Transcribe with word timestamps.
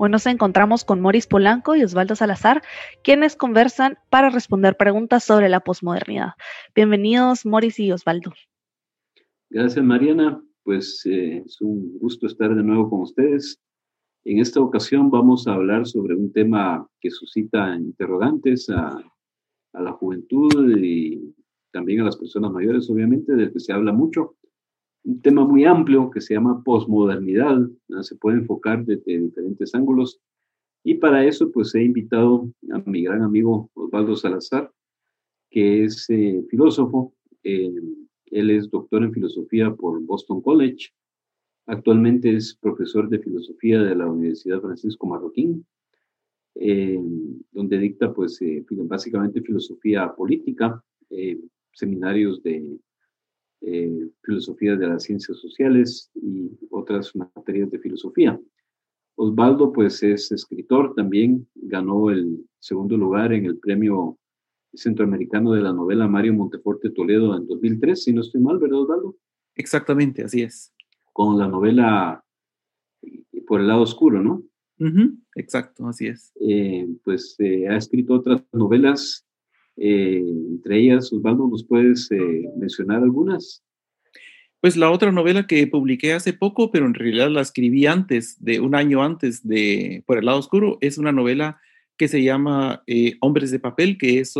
Hoy 0.00 0.10
nos 0.10 0.26
encontramos 0.26 0.84
con 0.84 1.00
Moris 1.00 1.26
Polanco 1.26 1.74
y 1.74 1.82
Osvaldo 1.82 2.14
Salazar, 2.14 2.62
quienes 3.02 3.34
conversan 3.34 3.98
para 4.10 4.30
responder 4.30 4.76
preguntas 4.76 5.24
sobre 5.24 5.48
la 5.48 5.58
posmodernidad. 5.58 6.34
Bienvenidos, 6.72 7.44
Moris 7.44 7.80
y 7.80 7.90
Osvaldo. 7.90 8.32
Gracias, 9.50 9.84
Mariana. 9.84 10.40
Pues 10.62 11.02
eh, 11.04 11.42
es 11.44 11.60
un 11.60 11.98
gusto 11.98 12.28
estar 12.28 12.54
de 12.54 12.62
nuevo 12.62 12.88
con 12.88 13.00
ustedes. 13.00 13.60
En 14.24 14.38
esta 14.38 14.60
ocasión 14.60 15.10
vamos 15.10 15.48
a 15.48 15.54
hablar 15.54 15.84
sobre 15.84 16.14
un 16.14 16.32
tema 16.32 16.86
que 17.00 17.10
suscita 17.10 17.74
interrogantes 17.74 18.70
a, 18.70 19.02
a 19.72 19.82
la 19.82 19.92
juventud 19.94 20.76
y 20.78 21.34
también 21.72 22.02
a 22.02 22.04
las 22.04 22.16
personas 22.16 22.52
mayores, 22.52 22.88
obviamente, 22.88 23.34
del 23.34 23.52
que 23.52 23.58
se 23.58 23.72
habla 23.72 23.92
mucho 23.92 24.36
un 25.08 25.22
tema 25.22 25.42
muy 25.42 25.64
amplio 25.64 26.10
que 26.10 26.20
se 26.20 26.34
llama 26.34 26.62
posmodernidad, 26.62 27.58
se 28.02 28.14
puede 28.16 28.38
enfocar 28.38 28.84
desde 28.84 29.18
diferentes 29.18 29.74
ángulos. 29.74 30.20
Y 30.84 30.96
para 30.96 31.24
eso, 31.24 31.50
pues 31.50 31.74
he 31.74 31.82
invitado 31.82 32.46
a 32.70 32.78
mi 32.84 33.04
gran 33.04 33.22
amigo 33.22 33.70
Osvaldo 33.72 34.16
Salazar, 34.16 34.70
que 35.50 35.84
es 35.84 36.04
eh, 36.10 36.44
filósofo. 36.50 37.14
Eh, 37.42 37.72
él 38.26 38.50
es 38.50 38.68
doctor 38.68 39.02
en 39.02 39.14
filosofía 39.14 39.74
por 39.74 39.98
Boston 40.02 40.42
College. 40.42 40.90
Actualmente 41.64 42.36
es 42.36 42.54
profesor 42.60 43.08
de 43.08 43.18
filosofía 43.18 43.82
de 43.82 43.94
la 43.94 44.06
Universidad 44.10 44.60
Francisco 44.60 45.06
Marroquín, 45.06 45.64
eh, 46.54 47.00
donde 47.52 47.78
dicta, 47.78 48.12
pues, 48.12 48.38
básicamente 48.70 49.40
filosofía 49.40 50.14
política, 50.14 50.84
seminarios 51.72 52.42
de 52.42 52.78
eh, 53.60 54.08
filosofía 54.22 54.76
de 54.76 54.86
las 54.86 55.02
ciencias 55.04 55.38
sociales 55.38 56.10
y 56.14 56.50
otras 56.70 57.14
materias 57.14 57.70
de 57.70 57.78
filosofía. 57.78 58.40
Osvaldo, 59.16 59.72
pues 59.72 60.02
es 60.02 60.30
escritor 60.30 60.94
también, 60.94 61.48
ganó 61.54 62.10
el 62.10 62.46
segundo 62.60 62.96
lugar 62.96 63.32
en 63.32 63.46
el 63.46 63.58
premio 63.58 64.16
centroamericano 64.72 65.52
de 65.52 65.62
la 65.62 65.72
novela 65.72 66.06
Mario 66.06 66.34
Monteforte 66.34 66.90
Toledo 66.90 67.36
en 67.36 67.46
2003, 67.46 68.04
si 68.04 68.12
no 68.12 68.20
estoy 68.20 68.40
mal, 68.40 68.58
¿verdad, 68.58 68.80
Osvaldo? 68.80 69.16
Exactamente, 69.56 70.22
así 70.22 70.42
es. 70.42 70.72
Con 71.12 71.36
la 71.36 71.48
novela 71.48 72.24
Por 73.46 73.60
el 73.60 73.68
lado 73.68 73.82
oscuro, 73.82 74.22
¿no? 74.22 74.42
exacto, 75.34 75.88
así 75.88 76.06
es. 76.06 76.32
Eh, 76.40 76.86
pues 77.02 77.34
eh, 77.40 77.66
ha 77.66 77.76
escrito 77.76 78.14
otras 78.14 78.44
novelas 78.52 79.26
eh, 79.80 80.24
entre 80.50 80.80
ellas, 80.80 81.12
Osvaldo, 81.12 81.48
¿nos 81.48 81.64
puedes 81.64 82.10
eh, 82.10 82.48
mencionar 82.56 83.02
algunas? 83.02 83.62
Pues 84.60 84.76
la 84.76 84.90
otra 84.90 85.12
novela 85.12 85.46
que 85.46 85.66
publiqué 85.68 86.12
hace 86.12 86.32
poco, 86.32 86.70
pero 86.70 86.86
en 86.86 86.94
realidad 86.94 87.30
la 87.30 87.42
escribí 87.42 87.86
antes, 87.86 88.42
de 88.42 88.60
un 88.60 88.74
año 88.74 89.02
antes 89.04 89.46
de 89.46 90.02
Por 90.06 90.18
el 90.18 90.26
lado 90.26 90.38
oscuro, 90.38 90.78
es 90.80 90.98
una 90.98 91.12
novela 91.12 91.60
que 91.96 92.08
se 92.08 92.22
llama 92.22 92.82
eh, 92.86 93.16
Hombres 93.20 93.50
de 93.50 93.60
papel, 93.60 93.98
que 93.98 94.20
es 94.20 94.34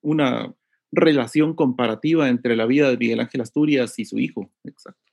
una 0.00 0.54
relación 0.92 1.54
comparativa 1.54 2.28
entre 2.28 2.56
la 2.56 2.66
vida 2.66 2.90
de 2.90 2.96
Miguel 2.96 3.20
Ángel 3.20 3.40
Asturias 3.40 3.98
y 3.98 4.04
su 4.04 4.18
hijo. 4.18 4.50
Exacto. 4.62 5.12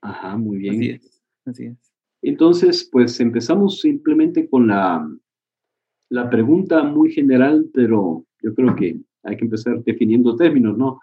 Ajá, 0.00 0.36
muy 0.36 0.58
bien. 0.58 0.74
Así 0.74 0.90
es. 0.90 1.22
Así 1.44 1.64
es. 1.66 1.92
Entonces, 2.22 2.88
pues 2.90 3.20
empezamos 3.20 3.80
simplemente 3.80 4.48
con 4.48 4.68
la, 4.68 5.06
la 6.08 6.30
pregunta 6.30 6.82
muy 6.82 7.12
general, 7.12 7.68
pero 7.74 8.24
yo 8.44 8.54
creo 8.54 8.76
que 8.76 8.96
hay 9.22 9.36
que 9.36 9.44
empezar 9.44 9.82
definiendo 9.82 10.36
términos, 10.36 10.76
¿no? 10.76 11.00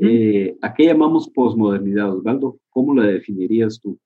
Eh, 0.00 0.56
¿A 0.60 0.74
qué 0.74 0.86
llamamos 0.86 1.30
posmodernidad, 1.30 2.14
Osvaldo? 2.14 2.58
¿Cómo 2.70 2.94
la 2.94 3.06
definirías 3.06 3.80
tú? 3.80 3.98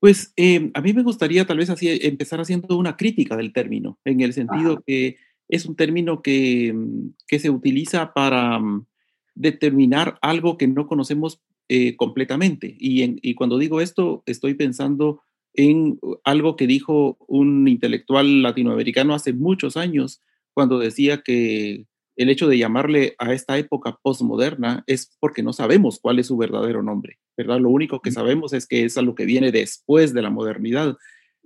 Pues 0.00 0.32
eh, 0.36 0.70
a 0.74 0.80
mí 0.80 0.92
me 0.92 1.02
gustaría 1.02 1.46
tal 1.46 1.58
vez 1.58 1.70
así 1.70 1.88
empezar 2.02 2.40
haciendo 2.40 2.76
una 2.76 2.96
crítica 2.96 3.36
del 3.36 3.52
término, 3.52 3.98
en 4.04 4.20
el 4.20 4.32
sentido 4.32 4.82
que 4.86 5.16
es 5.48 5.66
un 5.66 5.76
término 5.76 6.22
que, 6.22 6.74
que 7.26 7.38
se 7.38 7.50
utiliza 7.50 8.12
para 8.12 8.58
mm, 8.58 8.86
determinar 9.34 10.18
algo 10.20 10.58
que 10.58 10.66
no 10.66 10.86
conocemos 10.86 11.42
eh, 11.68 11.96
completamente. 11.96 12.74
Y, 12.78 13.18
y, 13.26 13.34
cuando 13.34 13.58
digo 13.58 13.80
esto, 13.80 14.22
estoy 14.26 14.54
pensando 14.54 15.22
en 15.54 15.98
algo 16.24 16.56
que 16.56 16.66
dijo 16.66 17.16
un 17.26 17.66
intelectual 17.68 18.42
latinoamericano 18.42 19.14
hace 19.14 19.32
muchos 19.32 19.76
años, 19.76 20.20
cuando 20.54 20.78
decía 20.78 21.22
que 21.22 21.86
el 22.16 22.30
hecho 22.30 22.48
de 22.48 22.58
llamarle 22.58 23.14
a 23.18 23.32
esta 23.32 23.58
época 23.58 23.98
postmoderna 24.00 24.84
es 24.86 25.16
porque 25.20 25.42
no 25.42 25.52
sabemos 25.52 25.98
cuál 26.00 26.18
es 26.20 26.28
su 26.28 26.36
verdadero 26.36 26.82
nombre, 26.82 27.18
¿verdad? 27.36 27.58
Lo 27.60 27.70
único 27.70 28.00
que 28.00 28.12
sabemos 28.12 28.52
es 28.52 28.66
que 28.66 28.84
es 28.84 28.96
a 28.96 29.02
lo 29.02 29.14
que 29.14 29.24
viene 29.24 29.50
después 29.50 30.14
de 30.14 30.22
la 30.22 30.30
modernidad, 30.30 30.96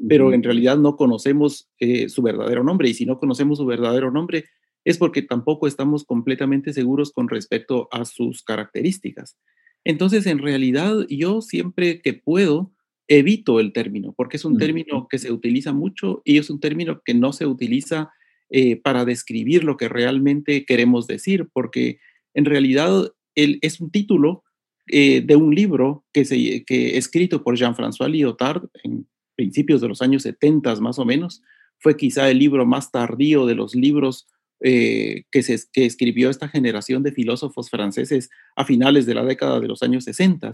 pero 0.08 0.32
en 0.32 0.42
realidad 0.42 0.76
no 0.76 0.96
conocemos 0.96 1.68
eh, 1.80 2.08
su 2.08 2.22
verdadero 2.22 2.62
nombre 2.62 2.88
y 2.88 2.94
si 2.94 3.04
no 3.04 3.18
conocemos 3.18 3.58
su 3.58 3.66
verdadero 3.66 4.10
nombre 4.12 4.44
es 4.84 4.96
porque 4.96 5.22
tampoco 5.22 5.66
estamos 5.66 6.04
completamente 6.04 6.72
seguros 6.72 7.12
con 7.12 7.28
respecto 7.28 7.88
a 7.90 8.04
sus 8.04 8.42
características. 8.42 9.36
Entonces, 9.84 10.26
en 10.26 10.38
realidad, 10.38 11.06
yo 11.08 11.40
siempre 11.40 12.00
que 12.00 12.14
puedo 12.14 12.72
evito 13.08 13.58
el 13.58 13.72
término, 13.72 14.12
porque 14.16 14.36
es 14.36 14.44
un 14.44 14.58
término 14.58 15.08
que 15.08 15.18
se 15.18 15.32
utiliza 15.32 15.72
mucho 15.72 16.20
y 16.24 16.38
es 16.38 16.50
un 16.50 16.60
término 16.60 17.00
que 17.04 17.14
no 17.14 17.32
se 17.32 17.46
utiliza 17.46 18.12
eh, 18.50 18.76
para 18.76 19.04
describir 19.04 19.64
lo 19.64 19.76
que 19.76 19.88
realmente 19.88 20.64
queremos 20.64 21.06
decir, 21.06 21.48
porque 21.52 21.98
en 22.34 22.44
realidad 22.44 23.12
es 23.34 23.80
un 23.80 23.90
título 23.90 24.42
eh, 24.86 25.20
de 25.20 25.36
un 25.36 25.54
libro 25.54 26.04
que, 26.12 26.24
se, 26.24 26.64
que 26.64 26.96
escrito 26.96 27.44
por 27.44 27.56
Jean-François 27.56 28.08
Lyotard 28.08 28.64
en 28.82 29.06
principios 29.36 29.80
de 29.80 29.88
los 29.88 30.02
años 30.02 30.22
70 30.22 30.74
más 30.76 30.98
o 30.98 31.04
menos. 31.04 31.42
Fue 31.78 31.96
quizá 31.96 32.30
el 32.30 32.38
libro 32.38 32.66
más 32.66 32.90
tardío 32.90 33.46
de 33.46 33.54
los 33.54 33.74
libros 33.74 34.26
eh, 34.60 35.24
que, 35.30 35.42
se, 35.42 35.58
que 35.72 35.84
escribió 35.84 36.30
esta 36.30 36.48
generación 36.48 37.02
de 37.02 37.12
filósofos 37.12 37.70
franceses 37.70 38.30
a 38.56 38.64
finales 38.64 39.06
de 39.06 39.14
la 39.14 39.24
década 39.24 39.60
de 39.60 39.68
los 39.68 39.82
años 39.82 40.04
60 40.04 40.50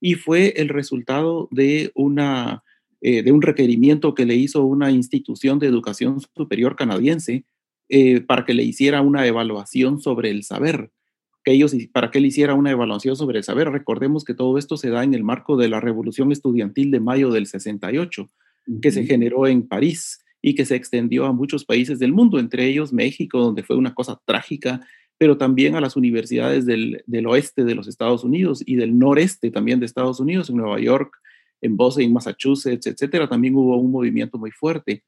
y 0.00 0.14
fue 0.14 0.54
el 0.56 0.68
resultado 0.68 1.48
de 1.50 1.90
una 1.94 2.62
eh, 3.00 3.22
de 3.22 3.30
un 3.30 3.42
requerimiento 3.42 4.14
que 4.14 4.26
le 4.26 4.34
hizo 4.34 4.64
una 4.64 4.90
institución 4.90 5.58
de 5.58 5.68
educación 5.68 6.20
superior 6.34 6.74
canadiense 6.74 7.44
eh, 7.88 8.20
para 8.20 8.44
que 8.44 8.54
le 8.54 8.64
hiciera 8.64 9.02
una 9.02 9.26
evaluación 9.26 10.00
sobre 10.00 10.30
el 10.30 10.42
saber. 10.42 10.90
Que 11.44 11.52
ellos, 11.52 11.74
para 11.92 12.10
que 12.10 12.20
le 12.20 12.28
hiciera 12.28 12.54
una 12.54 12.72
evaluación 12.72 13.14
sobre 13.14 13.38
el 13.38 13.44
saber. 13.44 13.70
Recordemos 13.70 14.24
que 14.24 14.34
todo 14.34 14.58
esto 14.58 14.76
se 14.76 14.90
da 14.90 15.04
en 15.04 15.14
el 15.14 15.22
marco 15.22 15.56
de 15.56 15.68
la 15.68 15.80
Revolución 15.80 16.32
Estudiantil 16.32 16.90
de 16.90 17.00
mayo 17.00 17.30
del 17.30 17.46
68, 17.46 18.28
que 18.82 18.90
se 18.90 19.06
generó 19.06 19.46
en 19.46 19.66
París 19.66 20.18
y 20.42 20.54
que 20.54 20.64
se 20.64 20.74
extendió 20.74 21.24
a 21.26 21.32
muchos 21.32 21.64
países 21.64 21.98
del 21.98 22.12
mundo, 22.12 22.38
entre 22.38 22.66
ellos 22.66 22.92
México, 22.92 23.38
donde 23.38 23.62
fue 23.62 23.76
una 23.76 23.94
cosa 23.94 24.20
trágica, 24.24 24.80
pero 25.16 25.38
también 25.38 25.74
a 25.74 25.80
las 25.80 25.96
universidades 25.96 26.66
del, 26.66 27.02
del 27.06 27.26
oeste 27.26 27.64
de 27.64 27.74
los 27.74 27.88
Estados 27.88 28.24
Unidos 28.24 28.62
y 28.66 28.76
del 28.76 28.98
noreste 28.98 29.50
también 29.50 29.80
de 29.80 29.86
Estados 29.86 30.20
Unidos, 30.20 30.50
en 30.50 30.56
Nueva 30.56 30.80
York, 30.80 31.16
en 31.60 31.76
Boston, 31.76 32.12
Massachusetts, 32.12 32.86
etcétera, 32.86 33.28
también 33.28 33.54
hubo 33.54 33.76
un 33.76 33.90
movimiento 33.90 34.38
muy 34.38 34.50
fuerte, 34.50 35.02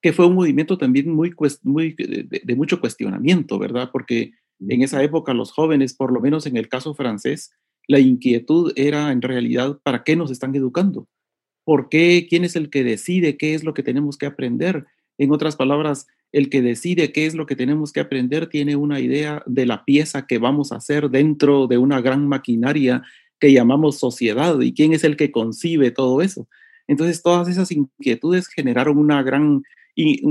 que 0.00 0.12
fue 0.12 0.26
un 0.26 0.34
movimiento 0.34 0.78
también 0.78 1.10
muy, 1.10 1.34
muy 1.62 1.94
de, 1.94 2.54
mucho 2.56 2.80
cuestionamiento, 2.80 3.58
¿verdad? 3.58 3.90
Porque 3.92 4.32
en 4.60 4.82
esa 4.82 5.02
época 5.02 5.34
los 5.34 5.52
jóvenes, 5.52 5.94
por 5.94 6.12
lo 6.12 6.20
menos 6.20 6.46
en 6.46 6.56
el 6.56 6.68
caso 6.68 6.94
francés, 6.94 7.50
la 7.86 7.98
inquietud 7.98 8.72
era 8.76 9.10
en 9.12 9.22
realidad, 9.22 9.78
¿para 9.82 10.04
qué 10.04 10.14
nos 10.14 10.30
están 10.30 10.54
educando? 10.54 11.08
¿Por 11.64 11.88
qué? 11.88 12.26
¿Quién 12.28 12.44
es 12.44 12.54
el 12.54 12.70
que 12.70 12.84
decide 12.84 13.36
qué 13.36 13.54
es 13.54 13.64
lo 13.64 13.74
que 13.74 13.82
tenemos 13.82 14.16
que 14.16 14.26
aprender? 14.26 14.86
En 15.16 15.32
otras 15.32 15.56
palabras, 15.56 16.06
el 16.32 16.50
que 16.50 16.62
decide 16.62 17.12
qué 17.12 17.26
es 17.26 17.34
lo 17.34 17.46
que 17.46 17.56
tenemos 17.56 17.92
que 17.92 18.00
aprender 18.00 18.48
tiene 18.48 18.76
una 18.76 19.00
idea 19.00 19.42
de 19.46 19.66
la 19.66 19.84
pieza 19.84 20.26
que 20.26 20.38
vamos 20.38 20.72
a 20.72 20.76
hacer 20.76 21.10
dentro 21.10 21.66
de 21.66 21.78
una 21.78 22.00
gran 22.00 22.28
maquinaria 22.28 23.02
que 23.40 23.52
llamamos 23.52 23.98
sociedad 23.98 24.60
y 24.60 24.72
quién 24.72 24.92
es 24.92 25.04
el 25.04 25.16
que 25.16 25.30
concibe 25.30 25.90
todo 25.90 26.22
eso. 26.22 26.48
Entonces, 26.86 27.22
todas 27.22 27.48
esas 27.48 27.70
inquietudes 27.70 28.48
generaron 28.48 28.98
una 28.98 29.22
gran, 29.22 29.62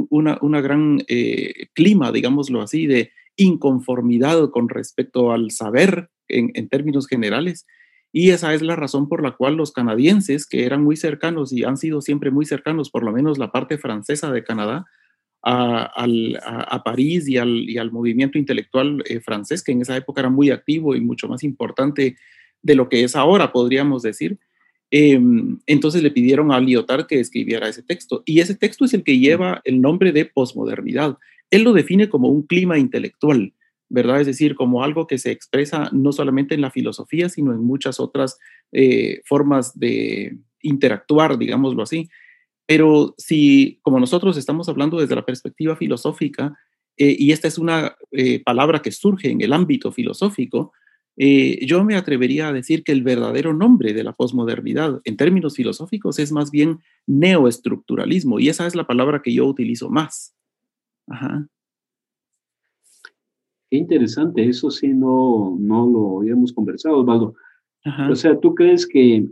una, 0.09 0.37
una 0.41 0.61
gran 0.61 1.03
eh, 1.07 1.67
clima, 1.73 2.11
digámoslo 2.11 2.61
así, 2.61 2.87
de 2.87 3.11
inconformidad 3.35 4.49
con 4.49 4.67
respecto 4.67 5.31
al 5.31 5.51
saber 5.51 6.09
en, 6.27 6.51
en, 6.55 6.67
términos 6.67 7.07
generales. 7.07 7.67
Y 8.11 8.31
esa 8.31 8.53
es 8.53 8.61
la 8.63 8.75
razón 8.75 9.07
por 9.07 9.21
la 9.21 9.31
cual 9.31 9.55
los 9.55 9.71
canadienses, 9.71 10.47
que 10.47 10.65
eran 10.65 10.83
muy 10.83 10.97
cercanos 10.97 11.53
y 11.53 11.63
han 11.63 11.77
sido 11.77 12.01
siempre 12.01 12.31
muy 12.31 12.45
cercanos, 12.45 12.89
por 12.89 13.03
lo 13.03 13.11
menos 13.11 13.37
la 13.37 13.51
parte 13.51 13.77
francesa 13.77 14.31
de 14.31 14.43
Canadá, 14.43 14.85
a, 15.43 16.81
París 16.83 17.27
y 17.27 17.37
al, 17.37 17.91
movimiento 17.91 18.37
intelectual 18.37 19.03
eh, 19.07 19.19
francés, 19.19 19.63
que 19.63 19.71
en 19.71 19.81
esa 19.81 19.95
época 19.95 20.21
era 20.21 20.29
muy 20.29 20.49
activo 20.49 20.95
y 20.95 21.01
mucho 21.01 21.27
más 21.27 21.43
importante 21.43 22.17
de 22.67 22.75
lo 22.75 22.89
que 22.89 23.03
es 23.03 23.15
ahora, 23.15 23.53
podríamos 23.53 24.03
decir. 24.03 24.37
Em, 24.91 25.57
entonces 25.65 26.03
le 26.03 26.11
pidieron 26.11 26.51
a 26.51 26.59
Lyotard 26.59 27.07
que 27.07 27.19
escribiera 27.19 27.69
ese 27.69 27.81
texto. 27.81 28.23
Y 28.25 28.41
ese 28.41 28.55
texto 28.55 28.83
es 28.83 28.93
el 28.93 29.03
que 29.03 29.17
lleva 29.17 29.61
el 29.63 29.81
nombre 29.81 30.11
de 30.11 30.25
posmodernidad. 30.25 31.17
Él 31.49 31.63
lo 31.63 31.71
define 31.71 32.09
como 32.09 32.27
un 32.27 32.43
clima 32.43 32.77
intelectual, 32.77 33.53
¿verdad? 33.87 34.19
Es 34.19 34.27
decir, 34.27 34.55
como 34.55 34.83
algo 34.83 35.07
que 35.07 35.17
se 35.17 35.31
expresa 35.31 35.89
no 35.93 36.11
solamente 36.11 36.55
en 36.55 36.61
la 36.61 36.71
filosofía, 36.71 37.29
sino 37.29 37.53
en 37.53 37.63
muchas 37.63 38.01
otras 38.01 38.37
eh, 38.73 39.21
formas 39.23 39.79
de 39.79 40.37
interactuar, 40.61 41.37
digámoslo 41.37 41.83
así. 41.83 42.09
Pero 42.65 43.15
si, 43.17 43.79
como 43.81 43.97
nosotros 43.97 44.35
estamos 44.35 44.67
hablando 44.67 44.99
desde 44.99 45.15
la 45.15 45.25
perspectiva 45.25 45.77
filosófica, 45.77 46.53
eh, 46.97 47.15
y 47.17 47.31
esta 47.31 47.47
es 47.47 47.57
una 47.57 47.95
eh, 48.11 48.43
palabra 48.43 48.81
que 48.81 48.91
surge 48.91 49.29
en 49.29 49.39
el 49.39 49.53
ámbito 49.53 49.93
filosófico, 49.93 50.73
eh, 51.17 51.65
yo 51.65 51.83
me 51.83 51.95
atrevería 51.95 52.47
a 52.47 52.53
decir 52.53 52.83
que 52.83 52.91
el 52.91 53.03
verdadero 53.03 53.53
nombre 53.53 53.93
de 53.93 54.03
la 54.03 54.13
posmodernidad 54.13 55.01
en 55.03 55.17
términos 55.17 55.55
filosóficos 55.55 56.19
es 56.19 56.31
más 56.31 56.51
bien 56.51 56.79
neoestructuralismo, 57.05 58.39
y 58.39 58.49
esa 58.49 58.67
es 58.67 58.75
la 58.75 58.87
palabra 58.87 59.21
que 59.21 59.33
yo 59.33 59.45
utilizo 59.45 59.89
más. 59.89 60.35
Ajá. 61.07 61.47
Qué 63.69 63.77
interesante, 63.77 64.47
eso 64.47 64.71
sí 64.71 64.89
no, 64.89 65.57
no 65.59 65.87
lo 65.87 66.19
habíamos 66.19 66.53
conversado, 66.53 66.99
Osvaldo. 66.99 67.35
O 68.09 68.15
sea, 68.15 68.37
¿tú 68.39 68.53
crees 68.53 68.85
que 68.85 69.25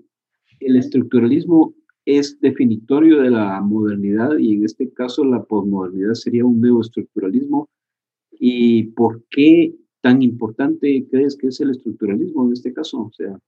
el 0.62 0.76
estructuralismo 0.78 1.74
es 2.06 2.40
definitorio 2.40 3.22
de 3.22 3.32
la 3.32 3.60
modernidad 3.62 4.38
y 4.38 4.54
en 4.54 4.64
este 4.64 4.92
caso 4.94 5.26
la 5.26 5.44
posmodernidad 5.44 6.14
sería 6.14 6.46
un 6.46 6.62
nuevo 6.62 6.82
estructuralismo. 6.82 7.68
¿Y 8.32 8.84
por 8.92 9.24
qué 9.32 9.74
tan 10.06 10.22
importante 10.22 11.04
crees 11.10 11.36
que 11.36 11.48
es 11.48 11.60
el 11.62 11.72
estructuralismo 11.72 12.46
en 12.46 12.54
este 12.54 12.72
caso? 12.72 13.00
O 13.00 13.12
sea, 13.12 13.40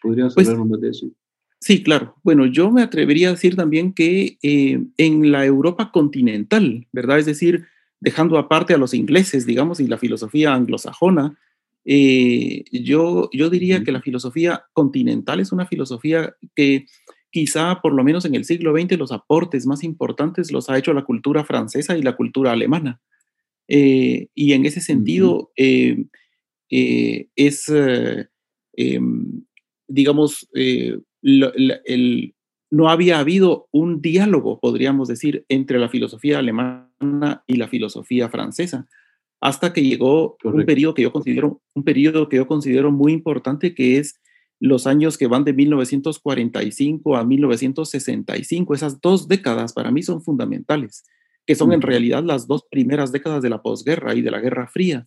¿podrías 0.00 0.32
pues, 0.32 0.48
hablar 0.48 0.66
más 0.66 0.80
de 0.80 0.90
eso? 0.90 1.10
Sí, 1.58 1.82
claro. 1.82 2.14
Bueno, 2.22 2.46
yo 2.46 2.70
me 2.70 2.80
atrevería 2.80 3.26
a 3.26 3.32
decir 3.32 3.56
también 3.56 3.92
que 3.92 4.38
eh, 4.40 4.84
en 4.98 5.32
la 5.32 5.44
Europa 5.44 5.90
continental, 5.90 6.86
¿verdad? 6.92 7.18
Es 7.18 7.26
decir, 7.26 7.64
dejando 7.98 8.38
aparte 8.38 8.72
a 8.72 8.78
los 8.78 8.94
ingleses, 8.94 9.46
digamos, 9.46 9.80
y 9.80 9.88
la 9.88 9.98
filosofía 9.98 10.54
anglosajona, 10.54 11.36
eh, 11.84 12.62
yo, 12.70 13.28
yo 13.32 13.50
diría 13.50 13.82
que 13.82 13.90
la 13.90 14.00
filosofía 14.00 14.66
continental 14.74 15.40
es 15.40 15.50
una 15.50 15.66
filosofía 15.66 16.36
que 16.54 16.86
quizá 17.32 17.80
por 17.82 17.94
lo 17.94 18.04
menos 18.04 18.24
en 18.26 18.36
el 18.36 18.44
siglo 18.44 18.72
XX 18.78 18.96
los 18.96 19.10
aportes 19.10 19.66
más 19.66 19.82
importantes 19.82 20.52
los 20.52 20.70
ha 20.70 20.78
hecho 20.78 20.94
la 20.94 21.02
cultura 21.02 21.42
francesa 21.42 21.98
y 21.98 22.02
la 22.02 22.14
cultura 22.14 22.52
alemana. 22.52 23.00
Eh, 23.68 24.28
y 24.34 24.52
en 24.52 24.66
ese 24.66 24.80
sentido 24.80 25.50
eh, 25.56 26.04
eh, 26.70 27.28
es, 27.34 27.72
em, 28.76 29.44
digamos, 29.88 30.48
no 32.70 32.88
había 32.90 33.18
habido 33.18 33.68
un 33.70 34.00
diálogo, 34.02 34.58
podríamos 34.60 35.08
decir, 35.08 35.44
entre 35.48 35.78
la 35.78 35.88
filosofía 35.88 36.38
alemana 36.38 37.44
y 37.46 37.56
la 37.56 37.68
filosofía 37.68 38.28
francesa, 38.28 38.88
hasta 39.40 39.72
que 39.72 39.82
llegó 39.82 40.36
un 40.42 40.64
periodo 40.64 40.94
que 40.94 41.02
yo 41.02 41.12
considero 41.12 41.62
un 41.74 41.84
periodo 41.84 42.28
que 42.28 42.36
yo 42.36 42.46
considero 42.46 42.90
muy 42.90 43.12
importante, 43.12 43.74
que 43.74 43.98
es 43.98 44.20
los 44.60 44.86
años 44.86 45.18
que 45.18 45.26
van 45.26 45.44
de 45.44 45.52
1945 45.52 47.16
a 47.16 47.24
1965, 47.24 48.74
esas 48.74 49.00
dos 49.00 49.28
décadas 49.28 49.72
para 49.72 49.90
mí 49.90 50.02
son 50.02 50.22
fundamentales, 50.22 51.04
que 51.46 51.54
son 51.54 51.72
en 51.72 51.82
realidad 51.82 52.24
las 52.24 52.46
dos 52.46 52.64
primeras 52.70 53.12
décadas 53.12 53.42
de 53.42 53.50
la 53.50 53.62
posguerra 53.62 54.14
y 54.14 54.22
de 54.22 54.30
la 54.30 54.40
Guerra 54.40 54.66
Fría, 54.66 55.06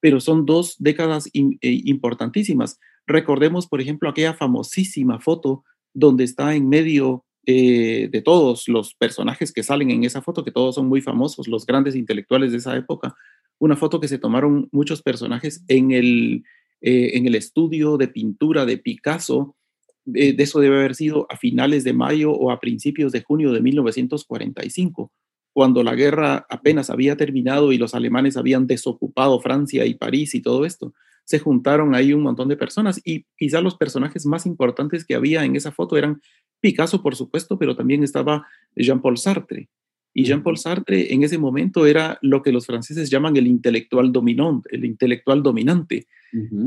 pero 0.00 0.20
son 0.20 0.46
dos 0.46 0.76
décadas 0.78 1.28
eh, 1.32 1.50
importantísimas. 1.62 2.78
Recordemos, 3.06 3.66
por 3.66 3.80
ejemplo, 3.80 4.08
aquella 4.08 4.34
famosísima 4.34 5.20
foto 5.20 5.64
donde 5.92 6.24
está 6.24 6.54
en 6.54 6.68
medio 6.68 7.24
eh, 7.46 8.08
de 8.10 8.22
todos 8.22 8.68
los 8.68 8.94
personajes 8.94 9.52
que 9.52 9.62
salen 9.62 9.90
en 9.90 10.04
esa 10.04 10.22
foto, 10.22 10.44
que 10.44 10.52
todos 10.52 10.74
son 10.76 10.86
muy 10.86 11.00
famosos, 11.00 11.48
los 11.48 11.66
grandes 11.66 11.94
intelectuales 11.96 12.52
de 12.52 12.58
esa 12.58 12.76
época, 12.76 13.14
una 13.58 13.76
foto 13.76 14.00
que 14.00 14.08
se 14.08 14.18
tomaron 14.18 14.68
muchos 14.72 15.02
personajes 15.02 15.64
en 15.68 15.92
el 15.92 16.44
eh, 16.86 17.16
en 17.16 17.26
el 17.26 17.34
estudio 17.34 17.96
de 17.96 18.08
pintura 18.08 18.66
de 18.66 18.76
Picasso. 18.76 19.56
de 20.04 20.36
eso 20.36 20.60
debe 20.60 20.76
haber 20.76 20.94
sido 20.94 21.26
a 21.30 21.38
finales 21.38 21.82
de 21.82 21.94
mayo 21.94 22.30
o 22.30 22.50
a 22.50 22.60
principios 22.60 23.10
de 23.10 23.22
junio 23.22 23.52
de 23.52 23.62
1945, 23.62 25.10
cuando 25.54 25.84
la 25.84 25.94
guerra 25.94 26.46
apenas 26.50 26.90
había 26.90 27.16
terminado 27.16 27.72
y 27.72 27.78
los 27.78 27.94
alemanes 27.94 28.36
habían 28.36 28.66
desocupado 28.66 29.40
Francia 29.40 29.86
y 29.86 29.94
París 29.94 30.34
y 30.34 30.42
todo 30.42 30.66
esto. 30.66 30.92
Se 31.24 31.38
juntaron 31.38 31.94
ahí 31.94 32.12
un 32.12 32.22
montón 32.22 32.48
de 32.48 32.56
personas 32.56 33.00
y 33.04 33.24
quizá 33.38 33.60
los 33.60 33.76
personajes 33.76 34.26
más 34.26 34.46
importantes 34.46 35.04
que 35.06 35.14
había 35.14 35.44
en 35.44 35.54
esa 35.54 35.70
foto 35.70 35.96
eran 35.96 36.20
Picasso, 36.60 37.02
por 37.02 37.14
supuesto, 37.14 37.56
pero 37.56 37.76
también 37.76 38.02
estaba 38.02 38.46
Jean-Paul 38.74 39.16
Sartre. 39.16 39.68
Y 40.12 40.24
Jean-Paul 40.24 40.58
Sartre 40.58 41.14
en 41.14 41.22
ese 41.22 41.38
momento 41.38 41.86
era 41.86 42.18
lo 42.20 42.42
que 42.42 42.52
los 42.52 42.66
franceses 42.66 43.08
llaman 43.08 43.36
el 43.36 43.46
intelectual 43.46 44.12
dominante, 44.12 44.74
el 44.74 44.84
intelectual 44.84 45.42
dominante. 45.42 46.08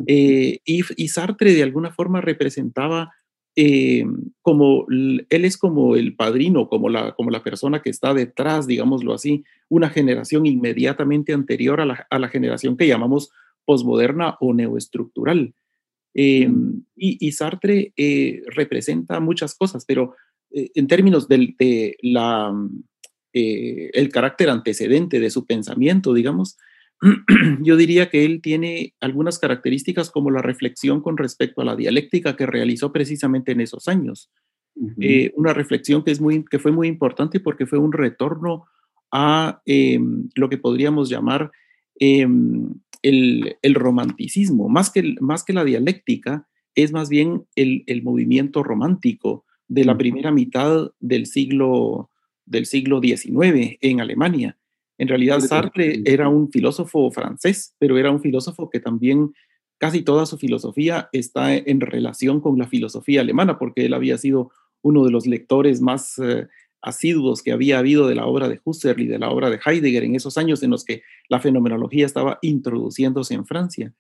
Eh, 0.06 0.60
y, 0.64 1.08
Sartre 1.10 1.54
de 1.54 1.64
alguna 1.64 1.92
forma 1.92 2.22
representaba 2.22 3.14
eh, 3.58 4.06
como, 4.42 4.86
él 4.88 5.26
es 5.30 5.58
como 5.58 5.98
el 5.98 6.16
padrino, 6.16 6.70
como 6.70 6.88
la, 6.88 7.14
como 7.16 7.30
la 7.30 7.44
persona 7.44 7.82
que 7.82 7.90
está 7.90 8.14
detrás, 8.14 8.68
digámoslo 8.68 9.14
así, 9.14 9.44
una 9.68 9.90
generación 9.90 10.46
inmediatamente 10.46 11.34
anterior 11.34 11.82
a 11.82 11.86
la, 12.20 12.30
generación 12.30 12.78
que 12.78 12.88
llamamos 12.88 13.32
posmoderna 13.66 14.38
o 14.40 14.54
neoestructural. 14.54 15.54
Eh, 16.14 16.50
y, 16.96 17.32
Sartre 17.34 17.94
representa 18.48 19.20
muchas 19.20 19.54
cosas, 19.56 19.84
pero 19.86 20.16
en 20.52 20.88
términos 20.88 21.28
de 21.28 21.98
la 22.02 22.54
eh, 23.40 23.92
el 23.94 24.10
carácter 24.10 24.50
antecedente 24.50 25.20
de 25.20 25.30
su 25.30 25.46
pensamiento, 25.46 26.14
digamos, 26.14 26.58
yo 27.62 27.78
diría 27.78 28.10
que 28.10 28.26
él 28.26 28.42
tiene 28.42 28.94
algunas 29.00 29.40
características 29.40 30.10
como 30.10 30.32
la 30.32 30.42
reflexión 30.42 31.02
con 31.02 31.18
respecto 31.18 31.62
a 31.62 31.66
la 31.66 31.76
dialéctica 31.76 32.36
que 32.36 32.46
realizó 32.46 32.92
precisamente 32.92 33.52
en 33.52 33.62
esos 33.62 33.88
años. 33.88 34.32
Eh, 35.00 35.32
una 35.36 35.54
reflexión 35.54 36.04
que, 36.04 36.12
es 36.12 36.22
muy, 36.22 36.46
que 36.46 36.60
fue 36.60 36.72
muy 36.72 36.88
importante 36.88 37.40
porque 37.40 37.66
fue 37.66 37.80
un 37.80 37.92
retorno 37.92 38.66
a 39.12 39.62
em, 39.66 40.30
lo 40.36 40.50
que 40.50 40.58
podríamos 40.58 41.10
llamar 41.10 41.52
em, 42.00 42.76
el, 43.02 43.74
romanticismo. 43.74 44.70
Más 44.70 44.92
que, 44.92 45.16
más 45.20 45.44
que 45.44 45.54
la 45.54 45.64
dialéctica, 45.64 46.48
es 46.76 46.92
más 46.92 47.10
bien 47.10 47.46
el, 47.56 48.02
movimiento 48.04 48.64
romántico 48.64 49.46
de 49.68 49.86
la 49.86 49.98
primera 49.98 50.32
mitad 50.32 50.92
del 51.00 51.26
siglo 51.26 52.10
del 52.46 52.66
siglo 52.66 53.02
XIX 53.02 53.78
en 53.82 54.00
Alemania. 54.00 54.58
En 54.98 55.08
realidad 55.08 55.40
Sartre 55.40 56.02
era 56.06 56.28
un 56.28 56.50
filósofo 56.52 57.12
francés, 57.12 57.76
pero 57.78 57.98
era 57.98 58.12
un 58.12 58.20
filósofo 58.20 58.70
que 58.70 58.80
también 58.80 59.34
casi 59.78 60.02
toda 60.02 60.26
su 60.26 60.38
filosofía 60.38 61.10
está 61.12 61.56
en 61.56 61.82
relación 61.82 62.42
con 62.42 62.58
la 62.58 62.68
filosofía 62.68 63.22
alemana, 63.22 63.60
porque 63.60 63.86
él 63.86 63.94
había 63.94 64.18
sido 64.18 64.52
uno 64.82 65.06
de 65.06 65.12
los 65.12 65.28
lectores 65.28 65.82
más 65.82 66.18
eh, 66.20 66.48
asiduos 66.82 67.44
que 67.44 67.52
había 67.52 67.80
habido 67.80 68.08
de 68.08 68.16
la 68.16 68.26
obra 68.26 68.48
de 68.50 68.60
Husserl 68.64 69.02
y 69.02 69.08
de 69.08 69.20
la 69.20 69.30
obra 69.30 69.50
de 69.50 69.60
Heidegger 69.64 70.04
en 70.04 70.16
esos 70.16 70.38
años 70.38 70.64
en 70.64 70.72
los 70.72 70.84
que 70.84 71.04
la 71.30 71.40
fenomenología 71.40 72.06
estaba 72.06 72.40
introduciéndose 72.42 73.34
en 73.34 73.46
Francia. 73.46 73.94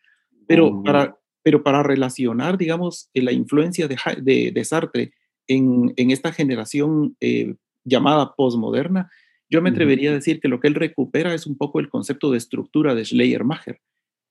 Pero, 0.47 0.67
oh. 0.67 0.83
para, 0.83 1.17
pero 1.43 1.63
para 1.63 1.83
relacionar, 1.83 2.57
digamos, 2.57 3.09
la 3.13 3.31
influencia 3.31 3.87
de, 3.87 4.51
de, 4.53 4.65
Sartre 4.65 5.13
en, 5.47 5.93
en, 5.95 6.11
esta 6.11 6.31
generación 6.31 7.15
eh, 7.19 7.55
llamada 7.83 8.33
posmoderna, 8.35 9.09
yo 9.49 9.61
me 9.61 9.69
atrevería 9.69 10.11
a 10.11 10.15
decir 10.15 10.39
que 10.39 10.47
lo 10.47 10.59
que 10.59 10.67
él 10.67 10.75
recupera 10.75 11.33
es 11.33 11.47
un 11.47 11.57
poco 11.57 11.79
el 11.79 11.89
concepto 11.89 12.31
de 12.31 12.37
estructura 12.37 12.95
de 12.95 13.05
Schleiermacher. 13.05 13.79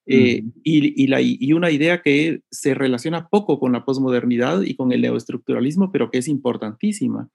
Eh, 0.09 0.45
y, 0.63 1.09
la, 1.09 1.21
y, 1.21 1.53
una 1.53 1.73
idea 1.73 2.01
que 2.01 2.41
se 2.49 2.75
relaciona 2.75 3.27
poco 3.27 3.59
con 3.59 3.73
la 3.73 3.85
posmodernidad 3.85 4.63
y 4.63 4.77
con 4.77 4.93
el 4.93 5.01
neoestructuralismo, 5.01 5.91
pero 5.91 6.11
que 6.13 6.19
es 6.19 6.29
importantísima. 6.29 7.29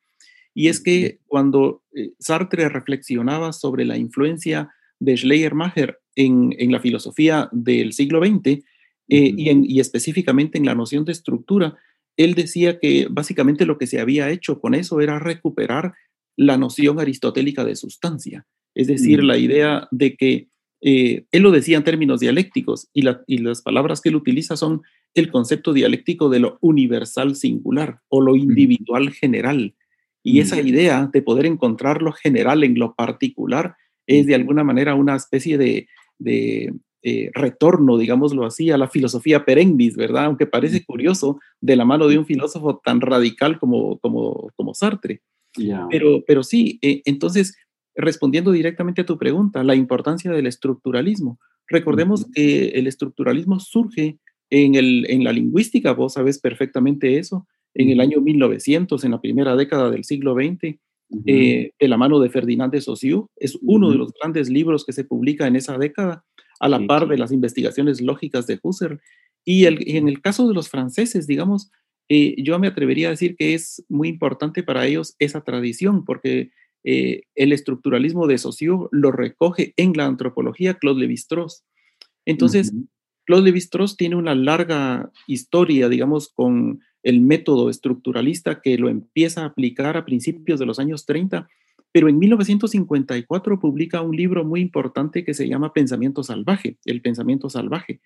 Y 0.54 0.70
es 0.70 0.80
que 0.80 1.20
cuando 1.28 1.84
eh, 1.94 2.12
Sartre 2.20 2.70
reflexionaba 2.70 3.52
sobre 3.52 3.84
la 3.84 3.98
influencia 3.98 4.70
de 5.00 5.18
Schleiermacher 5.18 6.00
en, 6.16 6.56
en 6.58 6.72
la 6.72 6.80
filosofía 6.80 7.50
del 7.52 7.92
siglo 7.92 8.24
XX 8.24 8.48
eh, 8.48 8.64
y, 9.10 9.76
y, 9.76 9.80
específicamente 9.82 10.58
en 10.58 10.66
la 10.66 10.76
noción 10.76 11.04
de 11.04 11.12
estructura, 11.12 11.78
él 12.16 12.36
decía 12.36 12.80
que 12.80 13.08
básicamente 13.10 13.66
lo 13.66 13.78
que 13.78 13.88
se 13.88 14.00
había 14.00 14.30
hecho 14.30 14.62
con 14.62 14.76
eso 14.76 15.02
era 15.02 15.20
recuperar 15.20 15.94
la 16.38 16.58
noción 16.58 17.00
aristotélica 17.00 17.64
de 17.64 17.76
sustancia, 17.76 18.46
es 18.76 18.88
decir, 18.88 19.24
la 19.24 19.36
mm. 19.36 19.40
idea 19.40 19.88
de 19.92 20.16
que 20.16 20.48
eh, 20.82 21.26
él 21.32 21.44
lo 21.44 21.52
decía 21.52 21.78
en 21.78 21.84
términos 21.84 22.20
dialécticos 22.20 22.90
y, 22.94 23.04
las 23.04 23.62
palabras 23.62 24.02
que 24.02 24.10
él 24.10 24.16
utiliza 24.16 24.58
son 24.58 24.82
el 25.14 25.32
concepto 25.32 25.74
dialéctico 25.74 26.30
de 26.30 26.40
lo 26.40 26.58
universal 26.62 27.36
singular 27.36 28.00
o 28.10 28.22
lo 28.22 28.36
individual 28.36 29.12
general. 29.12 29.76
Y 30.24 30.40
esa 30.40 30.60
idea 30.62 31.10
de 31.12 31.22
poder 31.22 31.46
encontrar 31.46 32.02
lo 32.02 32.12
general 32.12 32.64
en 32.64 32.78
lo 32.78 32.96
particular 32.96 33.76
es 34.08 34.26
de 34.26 34.36
alguna 34.36 34.64
manera 34.64 34.96
una 34.96 35.16
especie 35.16 35.58
de, 35.58 35.88
eh, 37.04 37.32
retorno, 37.34 37.98
digámoslo 37.98 38.46
así, 38.46 38.72
a 38.72 38.78
la 38.78 38.88
filosofía 38.88 39.44
perennis, 39.46 39.96
¿verdad? 39.96 40.26
Aunque 40.26 40.46
parece 40.46 40.84
curioso, 40.86 41.40
de 41.60 41.76
la 41.76 41.86
mano 41.86 42.08
de 42.08 42.18
un 42.18 42.26
filósofo 42.26 42.80
tan 42.84 43.02
radical 43.02 43.60
como, 43.60 43.98
como, 44.00 44.52
como 44.56 44.74
Sartre. 44.74 45.22
Pero, 45.90 46.24
pero 46.26 46.44
sí, 46.44 46.80
eh, 46.82 47.02
entonces, 47.06 47.56
respondiendo 47.96 48.52
directamente 48.52 49.02
a 49.02 49.06
tu 49.06 49.18
pregunta, 49.18 49.64
la 49.64 49.76
importancia 49.76 50.32
del 50.32 50.48
estructuralismo. 50.48 51.40
Recordemos 51.68 52.26
que 52.34 52.70
el 52.70 52.88
estructuralismo 52.88 53.60
surge 53.60 54.18
en, 54.50 54.76
el, 54.76 55.06
en 55.10 55.24
la 55.24 55.32
lingüística, 55.32 55.94
vos 55.94 56.14
sabes 56.14 56.40
perfectamente 56.40 57.18
eso, 57.18 57.48
en 57.74 57.90
el 57.90 58.02
año 58.02 58.20
1900, 58.20 59.04
en 59.04 59.12
la 59.12 59.22
primera 59.22 59.56
década 59.56 59.90
del 59.90 60.04
siglo 60.04 60.36
XX, 60.36 60.78
eh, 61.26 61.72
de 61.78 61.88
la 61.88 61.98
mano 61.98 62.20
de 62.20 62.30
Ferdinand 62.30 62.72
de 62.72 62.82
Saussure. 62.82 63.28
Es 63.38 63.58
uno 63.62 63.90
de 63.90 63.98
los 63.98 64.14
grandes 64.14 64.50
libros 64.50 64.86
que 64.86 64.94
se 64.94 65.04
publica 65.04 65.48
en 65.48 65.56
esa 65.56 65.78
década, 65.78 66.26
a 66.60 66.70
la 66.70 66.86
par 66.86 67.08
de 67.08 67.18
las 67.18 67.32
investigaciones 67.32 68.02
lógicas 68.02 68.46
de 68.48 68.60
Husserl. 68.62 69.00
Y, 69.44 69.66
el, 69.66 69.80
en 69.90 70.08
el 70.08 70.22
caso 70.22 70.48
de 70.48 70.54
los 70.54 70.70
franceses, 70.70 71.26
digamos, 71.28 71.72
eh, 72.14 72.36
yo 72.44 72.60
me 72.60 72.68
atrevería 72.68 73.08
a 73.08 73.12
decir 73.12 73.38
que 73.38 73.54
es 73.54 73.86
muy 73.88 74.10
importante 74.10 74.64
para 74.64 74.86
ellos 74.86 75.16
esa 75.18 75.46
tradición, 75.46 76.04
porque 76.04 76.52
eh, 76.84 77.22
el 77.36 77.54
estructuralismo 77.54 78.28
de 78.28 78.38
Saussure 78.38 78.90
lo 78.92 79.14
recoge 79.14 79.74
en 79.78 79.94
la 79.96 80.08
antropología 80.08 80.74
Claude 80.74 81.00
Lévi-Strauss. 81.00 81.64
Entonces, 82.26 82.74
Claude 83.26 83.50
Lévi-Strauss 83.50 83.96
tiene 83.96 84.18
una 84.18 84.36
larga 84.36 85.10
historia, 85.26 85.88
digamos, 85.88 86.28
con 86.28 86.82
el 87.02 87.22
método 87.22 87.70
estructuralista 87.70 88.60
que 88.60 88.78
lo 88.78 88.90
empieza 88.90 89.44
a 89.44 89.46
aplicar 89.46 89.96
a 89.96 90.04
principios 90.04 90.60
de 90.60 90.66
los 90.66 90.80
años 90.80 91.06
30, 91.06 91.48
pero 91.94 92.10
en 92.10 92.20
1954 92.20 93.58
publica 93.58 94.02
un 94.02 94.18
libro 94.18 94.44
muy 94.44 94.60
importante 94.60 95.24
que 95.24 95.34
se 95.34 95.48
llama 95.48 95.72
Pensamiento 95.72 96.24
Salvaje, 96.24 96.76
el 96.84 97.02
pensamiento 97.02 97.50
salvaje. 97.50 98.02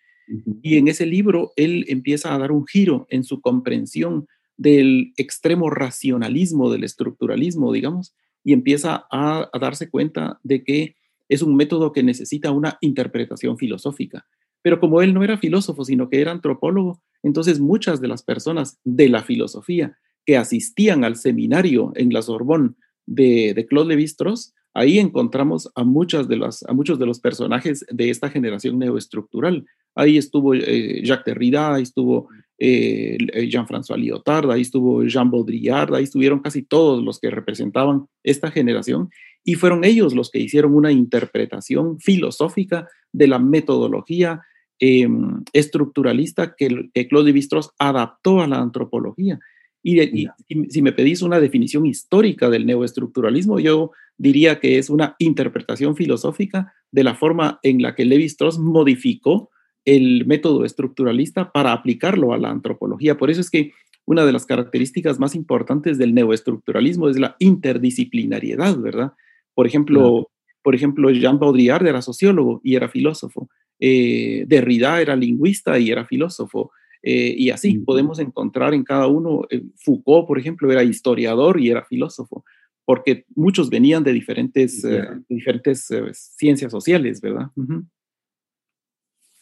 Y 0.61 0.77
en 0.77 0.87
ese 0.87 1.05
libro 1.05 1.51
él 1.55 1.85
empieza 1.87 2.33
a 2.33 2.37
dar 2.37 2.51
un 2.51 2.65
giro 2.65 3.05
en 3.09 3.23
su 3.23 3.41
comprensión 3.41 4.27
del 4.57 5.13
extremo 5.17 5.69
racionalismo, 5.69 6.71
del 6.71 6.83
estructuralismo, 6.83 7.71
digamos, 7.71 8.15
y 8.43 8.53
empieza 8.53 9.05
a, 9.11 9.49
darse 9.59 9.89
cuenta 9.89 10.39
de 10.43 10.63
que 10.63 10.95
es 11.27 11.41
un 11.41 11.55
método 11.55 11.91
que 11.91 12.03
necesita 12.03 12.51
una 12.51 12.77
interpretación 12.81 13.57
filosófica. 13.57 14.25
Pero 14.61 14.79
como 14.79 15.01
él 15.01 15.13
no 15.13 15.23
era 15.23 15.37
filósofo, 15.37 15.83
sino 15.83 16.09
que 16.09 16.21
era 16.21 16.31
antropólogo, 16.31 17.01
entonces 17.23 17.59
muchas 17.59 18.01
de 18.01 18.07
las 18.07 18.23
personas 18.23 18.79
de 18.83 19.09
la 19.09 19.23
filosofía 19.23 19.97
que 20.25 20.37
asistían 20.37 21.03
al 21.03 21.17
seminario 21.17 21.91
en 21.95 22.11
la 22.13 22.21
Sorbonne 22.21 22.71
de, 23.05 23.65
Claude 23.69 23.95
Lévi-Strauss, 23.95 24.53
ahí 24.75 24.99
encontramos 24.99 25.71
a, 25.73 25.83
muchas 25.83 26.27
de 26.27 26.37
las, 26.37 26.63
a 26.63 26.73
muchos 26.73 26.99
de 26.99 27.05
los 27.05 27.19
personajes 27.19 27.85
de 27.89 28.09
esta 28.09 28.29
generación 28.29 28.77
neoestructural. 28.77 29.65
Ahí 29.95 30.17
estuvo 30.17 30.53
eh, 30.53 31.01
Jacques 31.03 31.33
Derrida, 31.33 31.73
ahí 31.73 31.83
estuvo 31.83 32.27
eh, 32.59 33.17
eh, 33.33 33.49
Jean-François 33.49 33.97
Lyotard, 33.97 34.51
ahí 34.51 34.61
estuvo 34.61 35.03
Jean 35.03 35.31
Baudrillard, 35.31 35.95
ahí 35.95 36.03
estuvieron 36.03 36.39
casi 36.39 36.61
todos 36.61 37.01
los 37.01 37.19
que 37.19 37.29
representaban 37.29 38.07
esta 38.21 38.51
generación 38.51 39.09
y 39.45 39.55
fueron 39.55 39.85
ellos 39.85 40.13
los 40.13 40.29
que 40.29 40.39
hicieron 40.39 40.75
una 40.75 40.91
interpretación 40.91 41.97
filosófica 41.99 42.89
de 43.13 43.27
la 43.27 43.39
metodología 43.39 44.41
em, 44.79 45.41
estructuralista 45.53 46.53
que, 46.53 46.89
Claude 47.07 47.31
Lévi-Strauss 47.31 47.71
adaptó 47.79 48.41
a 48.41 48.47
la 48.47 48.59
antropología. 48.59 49.39
Y, 49.87 50.01
y, 50.01 50.27
si 50.69 50.81
me 50.81 50.93
pedís 50.93 51.21
una 51.21 51.39
definición 51.39 51.85
histórica 51.85 52.49
del 52.49 52.65
neoestructuralismo, 52.65 53.59
yo 53.59 53.91
diría 54.17 54.59
que 54.59 54.79
es 54.79 54.89
una 54.89 55.15
interpretación 55.19 55.95
filosófica 55.95 56.73
de 56.91 57.03
la 57.03 57.13
forma 57.13 57.59
en 57.61 57.83
la 57.83 57.93
que 57.93 58.03
Lévi-Strauss 58.03 58.57
modificó 58.57 59.51
el 59.85 60.25
método 60.25 60.65
estructuralista 60.65 61.51
para 61.51 61.71
aplicarlo 61.71 62.33
a 62.33 62.39
la 62.39 62.49
antropología. 62.49 63.15
Por 63.15 63.29
eso 63.29 63.41
es 63.41 63.51
que 63.51 63.73
una 64.05 64.25
de 64.25 64.31
las 64.31 64.47
características 64.47 65.19
más 65.19 65.35
importantes 65.35 65.99
del 65.99 66.15
neoestructuralismo 66.15 67.07
es 67.07 67.19
la 67.19 67.35
interdisciplinariedad, 67.37 68.79
¿verdad? 68.79 69.13
Por 69.53 69.67
ejemplo, 69.67 70.31
por 70.63 70.73
ejemplo 70.73 71.11
Jean 71.11 71.37
Baudrillard 71.37 71.85
era 71.85 72.01
sociólogo 72.01 72.59
y 72.63 72.73
era 72.73 72.89
filósofo. 72.89 73.49
Eh, 73.79 74.45
Derrida 74.47 74.99
era 74.99 75.15
lingüista 75.15 75.77
y 75.77 75.91
era 75.91 76.05
filósofo. 76.05 76.71
Eh, 77.07 77.35
y 77.37 77.51
así 77.51 77.77
podemos 77.77 78.17
encontrar 78.17 78.73
en 78.73 78.83
cada 78.83 79.05
uno, 79.05 79.43
eh, 79.51 79.63
Foucault, 79.75 80.25
por 80.25 80.39
ejemplo, 80.39 80.71
era 80.71 80.83
historiador 80.83 81.59
y 81.59 81.69
era 81.69 81.85
filósofo, 81.85 82.43
porque 82.83 83.25
muchos 83.35 83.69
venían 83.69 84.03
de 84.03 84.11
diferentes, 84.11 84.83
diferentes 85.29 85.87
ciencias 86.13 86.71
sociales, 86.71 87.21
¿verdad? 87.21 87.51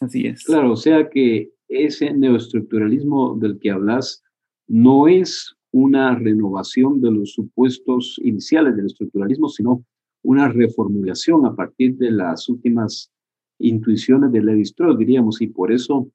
Así 0.01 0.27
es. 0.27 0.43
Claro, 0.43 0.73
o 0.73 0.75
sea 0.75 1.09
que 1.09 1.51
ese 1.69 2.13
neoestructuralismo 2.13 3.37
del 3.39 3.57
que 3.59 3.71
hablas 3.71 4.21
no 4.67 5.07
es 5.07 5.55
una 5.71 6.15
renovación 6.15 7.01
de 7.01 7.11
los 7.11 7.31
supuestos 7.31 8.19
iniciales 8.23 8.75
del 8.75 8.87
estructuralismo, 8.87 9.47
sino 9.47 9.85
una 10.21 10.49
reformulación 10.49 11.45
a 11.45 11.55
partir 11.55 11.95
de 11.97 12.11
las 12.11 12.47
últimas 12.49 13.11
intuiciones 13.59 14.31
de 14.31 14.43
Levi 14.43 14.61
Strauss, 14.61 14.97
diríamos, 14.97 15.41
y 15.41 15.47
por 15.47 15.71
eso 15.71 16.07
eh, 16.07 16.11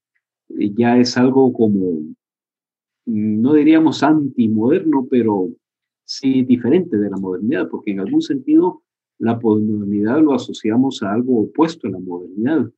ya 0.49 0.99
es 0.99 1.17
algo 1.17 1.52
como, 1.52 2.00
no 3.07 3.55
diríamos 3.55 4.02
antimoderno, 4.02 5.07
pero 5.11 5.50
sí 6.05 6.43
diferente 6.43 6.97
de 6.97 7.11
la 7.11 7.17
modernidad, 7.17 7.69
porque 7.69 7.90
en 7.90 8.00
algún 8.00 8.23
sentido 8.23 8.83
la 9.19 9.38
modernidad 9.38 10.23
lo 10.23 10.35
asociamos 10.35 11.02
a 11.02 11.12
algo 11.12 11.43
opuesto 11.43 11.88
a 11.88 11.90
la 11.90 11.99
modernidad. 11.99 12.71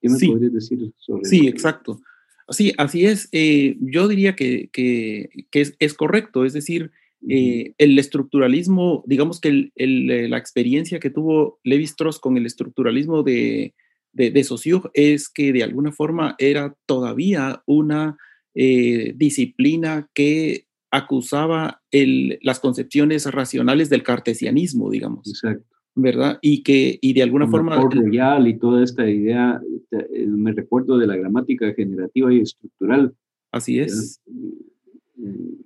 ¿Qué 0.00 0.08
me 0.08 0.16
sí. 0.16 0.28
podrías 0.28 0.52
decir 0.52 0.92
sobre 0.96 1.24
Sí, 1.24 1.46
exacto. 1.46 2.00
Sí, 2.48 2.72
así 2.78 3.06
es. 3.06 3.28
Eh, 3.32 3.76
yo 3.80 4.08
diría 4.08 4.34
que, 4.34 4.70
que, 4.72 5.28
que 5.50 5.60
es, 5.60 5.76
es, 5.78 5.94
correcto. 5.94 6.44
Es 6.44 6.52
decir, 6.52 6.90
eh, 7.28 7.74
el 7.78 7.98
estructuralismo, 7.98 9.04
digamos 9.06 9.40
que 9.40 9.48
el, 9.48 9.72
eh, 9.76 10.28
la 10.28 10.38
experiencia 10.38 11.00
que 11.00 11.10
tuvo 11.10 11.60
Levi 11.64 11.84
Strauss 11.84 12.18
con 12.18 12.36
el 12.36 12.46
estructuralismo 12.46 13.22
de, 13.22 13.74
de, 14.12 14.30
de 14.30 14.44
Saussure 14.44 14.90
es 14.94 15.28
que 15.28 15.52
de 15.52 15.62
alguna 15.62 15.92
forma 15.92 16.34
era 16.38 16.74
todavía 16.86 17.62
una 17.66 18.16
disciplina 18.52 20.10
que 20.12 20.66
acusaba 20.90 21.80
el, 21.92 22.38
las 22.42 22.58
concepciones 22.58 23.24
racionales 23.30 23.88
del 23.90 24.02
cartesianismo, 24.02 24.90
digamos. 24.90 25.28
Exacto. 25.28 25.70
¿verdad? 25.94 26.38
Y 26.40 26.62
que, 26.62 26.98
y 27.00 27.12
de 27.12 27.22
alguna 27.22 27.48
forma... 27.48 27.76
Royal 27.76 28.46
y 28.48 28.58
toda 28.58 28.82
esta 28.82 29.08
idea, 29.08 29.60
eh, 29.90 30.26
me 30.26 30.52
recuerdo 30.52 30.98
de 30.98 31.06
la 31.06 31.16
gramática 31.16 31.72
generativa 31.74 32.32
y 32.32 32.40
estructural. 32.40 33.14
Así 33.52 33.80
es. 33.80 34.20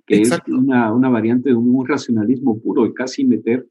Que 0.05 0.21
es 0.21 0.31
una, 0.47 0.91
una, 0.93 1.09
variante 1.09 1.49
de 1.49 1.55
un 1.55 1.87
racionalismo 1.87 2.59
puro 2.59 2.85
y 2.85 2.93
casi 2.93 3.23
meter 3.23 3.67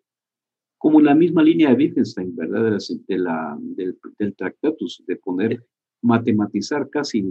como 0.85 1.01
la 1.01 1.15
misma 1.15 1.43
línea 1.43 1.71
de 1.71 1.77
Wittgenstein, 1.77 2.37
¿verdad? 2.37 2.79
De 3.09 3.17
la, 3.17 3.57
del, 3.59 3.97
del 4.19 4.37
Tractatus, 4.37 5.03
de 5.07 5.17
poner, 5.17 5.65
matematizar 6.03 6.91
casi, 6.91 7.25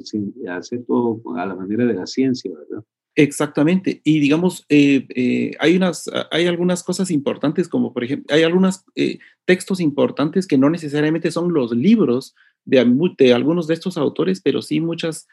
hacer 0.49 0.83
todo 0.87 1.21
a 1.37 1.45
la 1.45 1.53
manera 1.53 1.85
de 1.85 1.93
la 1.93 2.07
ciencia, 2.07 2.49
¿verdad? 2.49 2.83
Exactamente. 3.13 4.01
Y 4.03 4.19
digamos, 4.19 4.65
eh, 4.69 5.05
eh, 5.13 5.51
hay, 5.59 5.75
unas, 5.75 6.09
hay 6.31 6.47
algunas 6.47 6.81
cosas 6.81 7.11
importantes, 7.11 7.67
como 7.67 7.93
por 7.93 8.03
ejemplo, 8.03 8.35
hay 8.35 8.41
algunos 8.41 8.85
eh, 8.95 9.19
textos 9.45 9.79
importantes 9.79 10.47
que 10.47 10.57
no 10.57 10.71
necesariamente 10.71 11.29
son 11.29 11.53
los 11.53 11.73
libros 11.73 12.33
de, 12.65 12.83
de, 13.19 13.33
algunos 13.35 13.67
de 13.67 13.75
estos 13.75 13.97
autores, 13.97 14.41
pero 14.41 14.63
sí 14.63 14.81
muchas, 14.81 15.27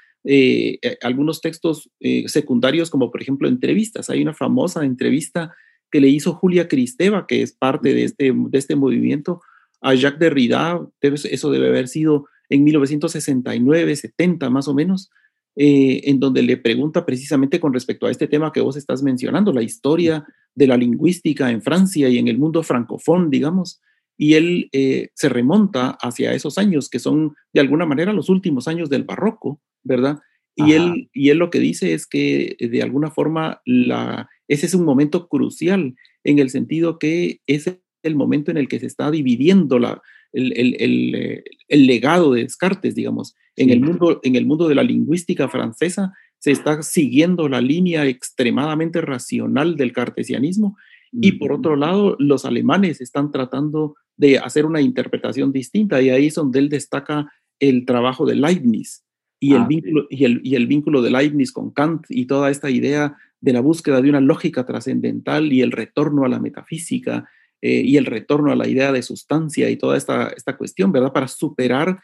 algunos 1.00 1.41
textos 1.41 1.89
secundarios, 2.27 2.91
como 2.91 3.11
por 3.11 3.23
ejemplo 3.23 3.49
entrevistas. 3.49 4.11
Hay 4.11 4.21
una 4.21 4.35
famosa 4.35 4.85
entrevista 4.85 5.55
que 5.91 6.01
le 6.01 6.09
hizo 6.09 6.35
Julia 6.35 6.69
Cristeva, 6.69 7.27
que 7.27 7.43
es 7.43 7.53
parte 7.53 7.95
de 7.95 8.05
este, 8.05 8.33
de 8.35 8.59
este 8.59 8.77
movimiento, 8.77 9.43
a 9.81 9.95
Jacques 9.95 10.21
Derrida. 10.21 10.81
eso 11.01 11.51
debe 11.51 11.69
haber 11.69 11.89
sido 11.89 12.27
en 12.49 12.65
1969, 12.65 13.97
70 13.97 14.51
más 14.51 14.69
o 14.69 14.75
menos 14.75 15.11
eh, 15.57 16.03
en 16.05 16.21
donde 16.21 16.43
le 16.43 16.57
pregunta 16.57 17.05
precisamente 17.05 17.59
con 17.59 17.73
respecto 17.73 18.07
a 18.07 18.11
este 18.11 18.29
tema 18.29 18.53
que 18.53 18.61
vos 18.61 18.77
estás 18.77 19.03
mencionando, 19.03 19.53
la 19.53 19.63
historia 19.63 20.25
de 20.55 20.67
la 20.67 20.77
lingüística 20.77 21.51
en 21.51 21.63
Francia 21.63 22.09
y 22.09 22.19
en 22.19 22.29
el 22.29 22.39
mundo 22.39 22.63
francofón, 22.63 23.31
digamos, 23.31 23.81
y 24.17 24.35
él 24.35 24.69
eh, 24.73 25.11
se 25.15 25.29
remonta 25.29 25.91
hacia 26.01 26.35
esos 26.35 26.57
años 26.59 26.89
que 26.89 26.99
son 26.99 27.35
de 27.53 27.61
alguna 27.61 27.87
manera 27.87 28.13
los 28.13 28.29
últimos 28.29 28.69
años 28.69 28.91
del 28.91 29.05
barroco, 29.05 29.61
¿verdad? 29.83 30.21
Y 30.55 30.73
él, 30.73 31.09
y 31.13 31.31
él 31.31 31.39
lo 31.39 31.49
que 31.49 31.59
dice 31.59 31.95
es 31.95 32.07
que 32.07 32.57
de 32.59 32.83
alguna 32.83 33.11
forma 33.11 33.61
la, 33.65 34.29
ese 34.50 34.66
es 34.66 34.75
un 34.75 34.85
momento 34.85 35.28
crucial 35.28 35.95
en 36.25 36.40
el 36.40 36.50
sentido 36.50 36.99
que 36.99 37.40
es 37.47 37.73
el 38.02 38.16
momento 38.16 38.50
en 38.50 38.57
el 38.57 38.66
que 38.66 38.80
se 38.80 38.87
está 38.87 39.09
dividiendo 39.12 39.78
la, 39.78 40.02
el, 40.33 40.52
el, 40.57 41.45
el, 41.69 41.87
legado 41.87 42.33
de 42.33 42.42
Descartes, 42.42 42.97
digamos. 42.97 43.37
En, 43.54 43.71
el 43.71 43.80
mundo, 43.80 44.19
en 44.25 44.35
el 44.35 44.47
mundo 44.47 44.66
de 44.69 44.75
la 44.75 44.83
lingüística 44.83 45.49
francesa 45.49 46.12
se 46.40 46.50
está 46.50 46.83
siguiendo 46.83 47.49
la 47.49 47.61
línea 47.61 48.07
extremadamente 48.07 49.00
racional 49.00 49.76
del 49.76 49.92
cartesianismo 49.92 50.76
Y 51.12 51.33
por 51.33 51.52
otro 51.52 51.76
lado, 51.76 52.16
los 52.19 52.45
alemanes 52.45 53.00
están 53.00 53.30
tratando 53.30 53.95
de 54.16 54.38
hacer 54.38 54.66
una 54.66 54.80
interpretación 54.80 55.52
distinta 55.52 56.02
y 56.02 56.11
ahí 56.11 56.26
es 56.26 56.35
donde 56.35 56.59
él 56.59 56.71
destaca 56.71 57.30
el 57.61 57.85
trabajo 57.87 58.26
de 58.26 58.35
Leibniz 58.35 59.04
y, 59.41 59.55
el, 59.55 59.63
ah, 59.63 59.67
vínculo, 59.67 60.07
y, 60.11 60.25
el, 60.25 60.41
y 60.45 60.55
el 60.55 60.67
vínculo 60.67 61.03
de 61.03 61.11
Leibniz 61.11 61.51
con 61.51 61.71
Kant 61.71 62.05
y 62.11 62.27
toda 62.27 62.51
esta 62.51 62.71
idea 62.71 63.17
de 63.41 63.53
la 63.55 63.61
búsqueda 63.61 64.03
de 64.03 64.11
una 64.11 64.21
lógica 64.21 64.67
trascendental 64.67 65.53
y 65.53 65.63
el 65.63 65.73
retorno 65.73 66.25
a 66.25 66.29
la 66.29 66.39
metafísica 66.39 67.29
eh, 67.63 67.83
y 67.85 67.97
el 67.97 68.05
retorno 68.05 68.53
a 68.53 68.57
la 68.57 68.69
idea 68.69 68.93
de 68.93 69.03
sustancia 69.03 69.71
y 69.71 69.77
toda 69.77 69.97
esta, 69.97 70.29
esta 70.29 70.57
cuestión, 70.59 70.93
¿verdad? 70.93 71.13
Para 71.13 71.27
superar 71.27 72.01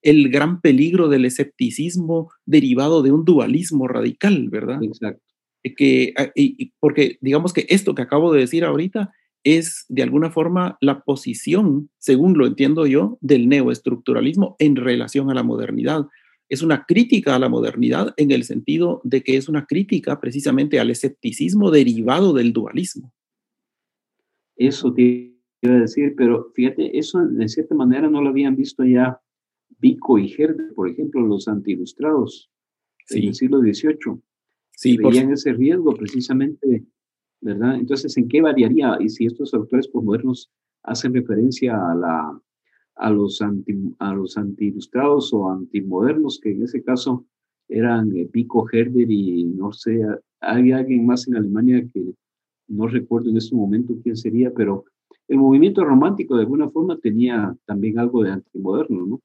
el 0.00 0.30
gran 0.30 0.60
peligro 0.60 1.08
del 1.08 1.26
escepticismo 1.26 2.30
derivado 2.46 3.02
de 3.02 3.12
un 3.12 3.24
dualismo 3.24 3.86
radical, 3.86 4.48
¿verdad? 4.48 4.82
Exacto. 4.82 5.22
Eh, 5.62 5.74
que, 5.74 6.14
ah, 6.16 6.32
porque 6.80 7.18
digamos 7.20 7.52
que 7.52 7.66
esto 7.68 7.94
que 7.94 8.02
acabo 8.02 8.32
de 8.32 8.40
decir 8.40 8.64
ahorita 8.64 9.12
es 9.44 9.84
de 9.88 10.02
alguna 10.02 10.30
forma 10.30 10.78
la 10.80 11.00
posición, 11.00 11.90
según 11.98 12.36
lo 12.38 12.46
entiendo 12.46 12.86
yo, 12.86 13.18
del 13.20 13.48
neoestructuralismo 13.48 14.56
en 14.58 14.76
relación 14.76 15.30
a 15.30 15.34
la 15.34 15.42
modernidad 15.42 16.06
es 16.48 16.62
una 16.62 16.84
crítica 16.86 17.34
a 17.34 17.38
la 17.38 17.48
modernidad 17.48 18.14
en 18.16 18.30
el 18.30 18.44
sentido 18.44 19.00
de 19.04 19.22
que 19.22 19.36
es 19.36 19.48
una 19.48 19.66
crítica 19.66 20.20
precisamente 20.20 20.80
al 20.80 20.90
escepticismo 20.90 21.70
derivado 21.70 22.32
del 22.32 22.52
dualismo. 22.52 23.12
Eso 24.56 24.92
te 24.92 25.34
iba 25.62 25.74
a 25.74 25.80
decir, 25.80 26.14
pero 26.16 26.50
fíjate, 26.54 26.98
eso 26.98 27.24
de 27.24 27.48
cierta 27.48 27.74
manera 27.74 28.08
no 28.08 28.22
lo 28.22 28.30
habían 28.30 28.56
visto 28.56 28.84
ya 28.84 29.20
Vico 29.78 30.18
y 30.18 30.32
Herder, 30.32 30.72
por 30.74 30.88
ejemplo, 30.88 31.20
los 31.20 31.46
antiilustrados 31.46 32.50
sí. 33.06 33.20
del 33.20 33.34
siglo 33.34 33.60
XVIII. 33.60 34.20
Sí, 34.72 34.96
veían 34.96 35.32
ese 35.32 35.52
riesgo 35.52 35.94
precisamente, 35.94 36.84
¿verdad? 37.40 37.76
Entonces, 37.76 38.16
¿en 38.16 38.28
qué 38.28 38.40
variaría? 38.40 38.96
Y 39.00 39.08
si 39.08 39.26
estos 39.26 39.52
autores 39.54 39.88
postmodernos 39.88 40.50
hacen 40.84 41.14
referencia 41.14 41.74
a 41.74 41.94
la 41.94 42.42
a 42.98 43.10
los, 43.10 43.40
anti, 43.40 43.74
a 43.98 44.12
los 44.12 44.36
anti-ilustrados 44.36 45.32
o 45.32 45.50
antimodernos, 45.50 46.40
que 46.42 46.50
en 46.50 46.64
ese 46.64 46.82
caso 46.82 47.24
eran 47.68 48.14
eh, 48.16 48.28
Pico 48.30 48.66
Herder 48.70 49.10
y 49.10 49.44
no 49.44 49.72
sé, 49.72 50.02
hay 50.40 50.72
alguien 50.72 51.06
más 51.06 51.28
en 51.28 51.36
Alemania 51.36 51.86
que 51.92 52.12
no 52.68 52.86
recuerdo 52.86 53.30
en 53.30 53.36
este 53.36 53.54
momento 53.54 53.94
quién 54.02 54.16
sería, 54.16 54.52
pero 54.54 54.84
el 55.28 55.38
movimiento 55.38 55.84
romántico 55.84 56.36
de 56.36 56.42
alguna 56.42 56.68
forma 56.68 56.98
tenía 56.98 57.54
también 57.66 57.98
algo 57.98 58.22
de 58.22 58.32
antimoderno, 58.32 59.06
¿no? 59.06 59.20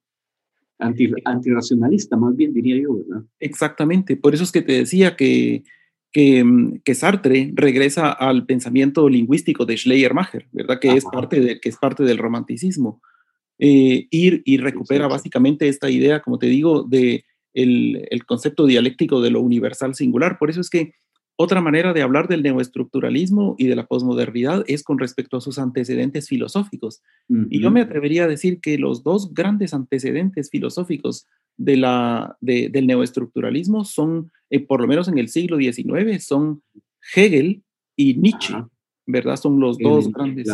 Anti, 0.79 1.11
antirracionalista, 1.23 2.17
más 2.17 2.35
bien 2.35 2.53
diría 2.53 2.77
yo, 2.77 2.97
¿verdad? 2.97 3.23
Exactamente, 3.39 4.17
por 4.17 4.33
eso 4.33 4.43
es 4.43 4.51
que 4.51 4.61
te 4.61 4.73
decía 4.73 5.15
que, 5.15 5.63
que, 6.11 6.43
mm, 6.43 6.81
que 6.83 6.95
Sartre 6.95 7.51
regresa 7.55 8.11
al 8.11 8.45
pensamiento 8.45 9.07
lingüístico 9.07 9.65
de 9.65 9.77
Schleiermacher, 9.77 10.47
¿verdad? 10.51 10.79
Que 10.79 10.93
es, 10.93 11.05
parte 11.05 11.39
de, 11.39 11.59
que 11.59 11.69
es 11.69 11.77
parte 11.77 12.03
del 12.03 12.17
romanticismo 12.17 13.01
eh, 13.65 14.07
ir 14.11 14.41
y 14.43 14.57
recupera 14.57 15.07
básicamente 15.07 15.69
esta 15.69 15.89
idea, 15.89 16.19
como 16.21 16.37
te 16.37 16.47
digo, 16.47 16.83
de 16.83 17.23
el, 17.53 18.05
el, 18.11 18.25
concepto 18.25 18.65
dialéctico 18.65 19.21
de 19.21 19.29
lo 19.29 19.39
universal 19.39 19.95
singular. 19.95 20.37
Por 20.37 20.49
eso 20.49 20.59
es 20.59 20.69
que 20.69 20.95
otra 21.37 21.61
manera 21.61 21.93
de 21.93 22.01
hablar 22.01 22.27
del 22.27 22.43
neoestructuralismo 22.43 23.55
y 23.57 23.67
de 23.67 23.77
la 23.77 23.87
posmodernidad 23.87 24.65
es 24.67 24.83
con 24.83 24.99
respecto 24.99 25.37
a 25.37 25.41
sus 25.41 25.59
antecedentes 25.59 26.27
filosóficos. 26.27 27.01
Y 27.49 27.61
yo 27.61 27.71
me 27.71 27.79
atrevería 27.79 28.25
a 28.25 28.27
decir 28.27 28.59
que 28.59 28.77
los 28.77 29.01
dos 29.01 29.33
grandes 29.33 29.73
antecedentes 29.73 30.49
filosóficos 30.49 31.25
de 31.55 31.77
la, 31.77 32.35
de, 32.41 32.67
del 32.67 32.85
neoestructuralismo 32.85 33.85
son, 33.85 34.29
eh, 34.49 34.59
por 34.59 34.81
lo 34.81 34.87
menos 34.87 35.07
en 35.07 35.17
el 35.19 35.29
siglo 35.29 35.57
XIX, 35.57 36.21
son 36.21 36.61
Hegel 37.15 37.63
y 37.95 38.15
Nietzsche, 38.15 38.55
¿verdad? 39.05 39.37
Son 39.37 39.57
los 39.57 39.77
dos 39.77 40.11
grandes 40.11 40.49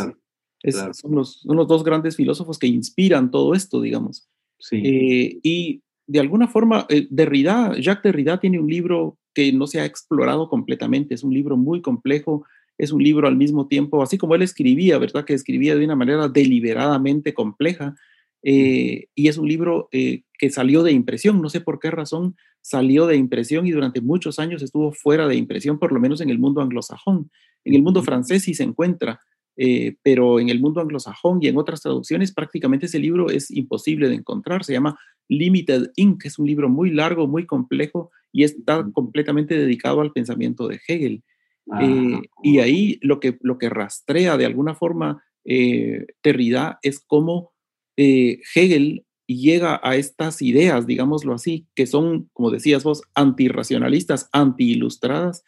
son, 0.68 1.14
los, 1.14 1.42
dos 1.44 1.84
grandes 1.84 2.16
filósofos 2.16 2.58
que 2.58 2.66
inspiran 2.66 3.30
todo 3.30 3.54
esto, 3.54 3.80
digamos. 3.80 4.28
Eh, 4.72 5.38
y 5.42 5.82
de 6.06 6.20
alguna 6.20 6.48
forma, 6.48 6.86
eh, 6.88 7.06
Derrida, 7.10 7.74
Jacques 7.78 8.12
Derrida 8.12 8.38
tiene 8.40 8.58
un 8.58 8.68
libro 8.68 9.18
que 9.32 9.52
no 9.52 9.66
se 9.66 9.80
ha 9.80 9.84
explorado 9.84 10.48
completamente, 10.48 11.14
es 11.14 11.22
un 11.22 11.32
libro 11.32 11.56
muy 11.56 11.80
complejo, 11.80 12.44
es 12.76 12.92
un 12.92 13.02
libro 13.02 13.28
al 13.28 13.36
mismo 13.36 13.68
tiempo, 13.68 14.02
así 14.02 14.18
como 14.18 14.34
él 14.34 14.42
escribía, 14.42 14.98
¿verdad? 14.98 15.24
Que 15.24 15.34
escribía 15.34 15.76
de 15.76 15.84
una 15.84 15.96
manera 15.96 16.28
deliberadamente 16.28 17.32
compleja, 17.32 17.94
eh, 18.42 19.06
y 19.14 19.28
es 19.28 19.38
un 19.38 19.48
libro 19.48 19.88
que 19.90 20.50
salió 20.50 20.82
de 20.82 20.92
impresión, 20.92 21.42
no 21.42 21.50
sé 21.50 21.60
por 21.60 21.78
qué 21.78 21.90
razón 21.90 22.36
salió 22.62 23.06
de 23.06 23.16
impresión 23.16 23.66
y 23.66 23.70
durante 23.70 24.00
muchos 24.00 24.38
años 24.38 24.62
estuvo 24.62 24.92
fuera 24.92 25.28
de 25.28 25.36
impresión, 25.36 25.78
por 25.78 25.92
lo 25.92 26.00
menos 26.00 26.20
en 26.20 26.30
el 26.30 26.38
mundo 26.38 26.60
anglosajón. 26.60 27.30
En 27.64 27.74
el 27.74 27.82
mundo 27.82 28.02
francés 28.02 28.42
sí 28.42 28.54
se 28.54 28.62
encuentra, 28.62 29.20
eh, 29.62 29.96
pero 30.02 30.40
en 30.40 30.48
el 30.48 30.58
mundo 30.58 30.80
anglosajón 30.80 31.40
y 31.42 31.48
en 31.48 31.58
otras 31.58 31.82
traducciones 31.82 32.32
prácticamente 32.32 32.86
ese 32.86 32.98
libro 32.98 33.28
es 33.28 33.50
imposible 33.50 34.08
de 34.08 34.14
encontrar. 34.14 34.64
Se 34.64 34.72
llama 34.72 34.98
Limited 35.28 35.90
Ink, 35.96 36.24
es 36.24 36.38
un 36.38 36.46
libro 36.46 36.70
muy 36.70 36.90
largo, 36.90 37.28
muy 37.28 37.44
complejo 37.44 38.10
y 38.32 38.44
está 38.44 38.88
completamente 38.94 39.58
dedicado 39.58 40.00
al 40.00 40.12
pensamiento 40.12 40.66
de 40.66 40.80
Hegel. 40.88 41.24
Ah, 41.70 41.84
eh, 41.84 42.22
y 42.42 42.60
ahí 42.60 42.98
lo 43.02 43.20
que, 43.20 43.36
lo 43.42 43.58
que 43.58 43.68
rastrea 43.68 44.38
de 44.38 44.46
alguna 44.46 44.74
forma 44.74 45.22
eh, 45.44 46.06
Terrida 46.22 46.78
es 46.82 47.04
cómo 47.06 47.52
Hegel 47.98 49.04
llega 49.26 49.78
a 49.82 49.94
estas 49.94 50.40
ideas, 50.40 50.86
digámoslo 50.86 51.34
así, 51.34 51.66
que 51.74 51.86
son, 51.86 52.30
como 52.32 52.50
decías 52.50 52.82
vos, 52.82 53.02
antirracionalistas, 53.14 54.30
anti-ilustradas, 54.32 55.44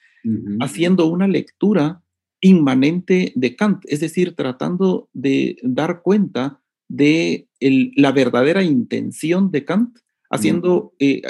haciendo 0.61 1.07
una 1.07 1.27
lectura 1.27 2.03
inmanente 2.43 3.33
de 3.35 3.57
Kant, 3.57 3.85
es 3.87 4.01
decir, 4.01 4.35
tratando 4.35 5.09
de 5.15 5.57
dar 5.63 6.03
cuenta 6.03 6.61
de 6.89 7.49
la 7.61 8.13
verdadera 8.13 8.63
intención 8.63 9.51
de 9.51 9.65
Kant, 9.65 9.97
haciendo, 10.29 10.93
eh, 10.99 11.23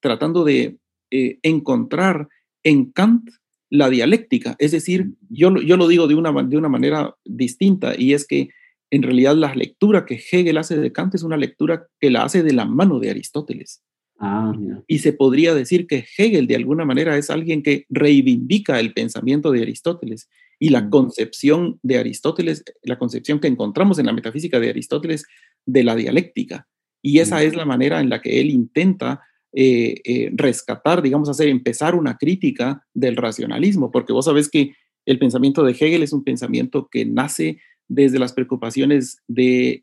tratando 0.00 0.44
de 0.44 0.78
eh, 1.10 1.38
encontrar 1.42 2.28
en 2.62 2.90
Kant 2.90 3.30
la 3.70 3.88
dialéctica. 3.88 4.56
Es 4.58 4.72
decir, 4.72 5.14
yo, 5.30 5.56
yo 5.56 5.76
lo 5.76 5.88
digo 5.88 6.08
de 6.08 6.16
una, 6.16 6.32
de 6.42 6.56
una 6.56 6.68
manera 6.68 7.16
distinta 7.24 7.94
y 7.96 8.12
es 8.12 8.26
que 8.26 8.50
en 8.90 9.02
realidad 9.02 9.36
la 9.36 9.54
lectura 9.54 10.04
que 10.04 10.14
Hegel 10.14 10.58
hace 10.58 10.76
de 10.76 10.92
Kant 10.92 11.14
es 11.14 11.22
una 11.22 11.36
lectura 11.36 11.86
que 12.00 12.10
la 12.10 12.24
hace 12.24 12.42
de 12.42 12.52
la 12.52 12.64
mano 12.64 12.98
de 12.98 13.10
Aristóteles. 13.10 13.82
Ah, 14.18 14.54
y 14.86 15.00
se 15.00 15.12
podría 15.12 15.54
decir 15.54 15.86
que 15.86 16.06
Hegel 16.16 16.46
de 16.46 16.56
alguna 16.56 16.86
manera 16.86 17.18
es 17.18 17.28
alguien 17.28 17.62
que 17.62 17.84
reivindica 17.90 18.80
el 18.80 18.94
pensamiento 18.94 19.52
de 19.52 19.62
Aristóteles 19.62 20.30
y 20.58 20.70
la 20.70 20.88
concepción 20.88 21.78
de 21.82 21.98
Aristóteles, 21.98 22.64
la 22.82 22.98
concepción 22.98 23.40
que 23.40 23.48
encontramos 23.48 23.98
en 23.98 24.06
la 24.06 24.14
metafísica 24.14 24.58
de 24.58 24.70
Aristóteles 24.70 25.26
de 25.66 25.84
la 25.84 25.94
dialéctica. 25.94 26.66
Y 27.02 27.18
esa 27.18 27.42
es 27.42 27.54
la 27.54 27.66
manera 27.66 28.00
en 28.00 28.08
la 28.08 28.22
que 28.22 28.40
él 28.40 28.50
intenta 28.50 29.20
eh, 29.52 30.00
eh, 30.04 30.30
rescatar, 30.34 31.02
digamos, 31.02 31.28
hacer 31.28 31.48
empezar 31.48 31.94
una 31.94 32.16
crítica 32.16 32.82
del 32.94 33.16
racionalismo, 33.16 33.90
porque 33.90 34.14
vos 34.14 34.24
sabés 34.24 34.48
que 34.48 34.72
el 35.04 35.18
pensamiento 35.18 35.62
de 35.62 35.72
Hegel 35.72 36.02
es 36.02 36.12
un 36.12 36.24
pensamiento 36.24 36.88
que 36.90 37.04
nace 37.04 37.60
desde 37.86 38.18
las 38.18 38.32
preocupaciones 38.32 39.22
del 39.28 39.82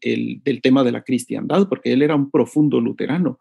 tema 0.62 0.84
de 0.84 0.92
la 0.92 1.04
cristiandad, 1.04 1.70
porque 1.70 1.94
él 1.94 2.02
era 2.02 2.16
un 2.16 2.30
profundo 2.30 2.82
luterano 2.82 3.40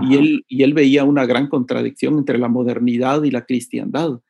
y 0.00 0.16
él, 0.16 0.44
y 0.48 0.62
él 0.62 0.74
veía 0.74 1.04
una 1.04 1.26
gran 1.26 1.48
contradicción 1.48 2.18
entre 2.18 2.38
la 2.38 2.48
modernidad 2.48 3.22
y 3.24 3.30
la 3.30 3.44
cristiandad. 3.44 4.20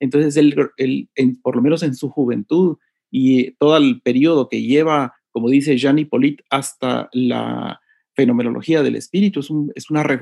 Entonces, 0.00 0.36
él, 0.36 1.08
por 1.42 1.56
lo 1.56 1.62
menos 1.62 1.82
en 1.82 1.94
su 1.94 2.10
juventud 2.10 2.76
y 3.10 3.52
todo 3.52 3.76
el 3.76 4.00
periodo 4.00 4.48
que 4.48 4.62
lleva, 4.62 5.14
como 5.30 5.48
dice 5.48 5.76
Jean 5.76 5.98
Hippolyte, 5.98 6.42
hasta 6.50 7.08
la 7.12 7.80
fenomenología 8.14 8.82
del 8.82 8.96
espíritu, 8.96 9.40
es, 9.40 9.50
una, 9.50 9.70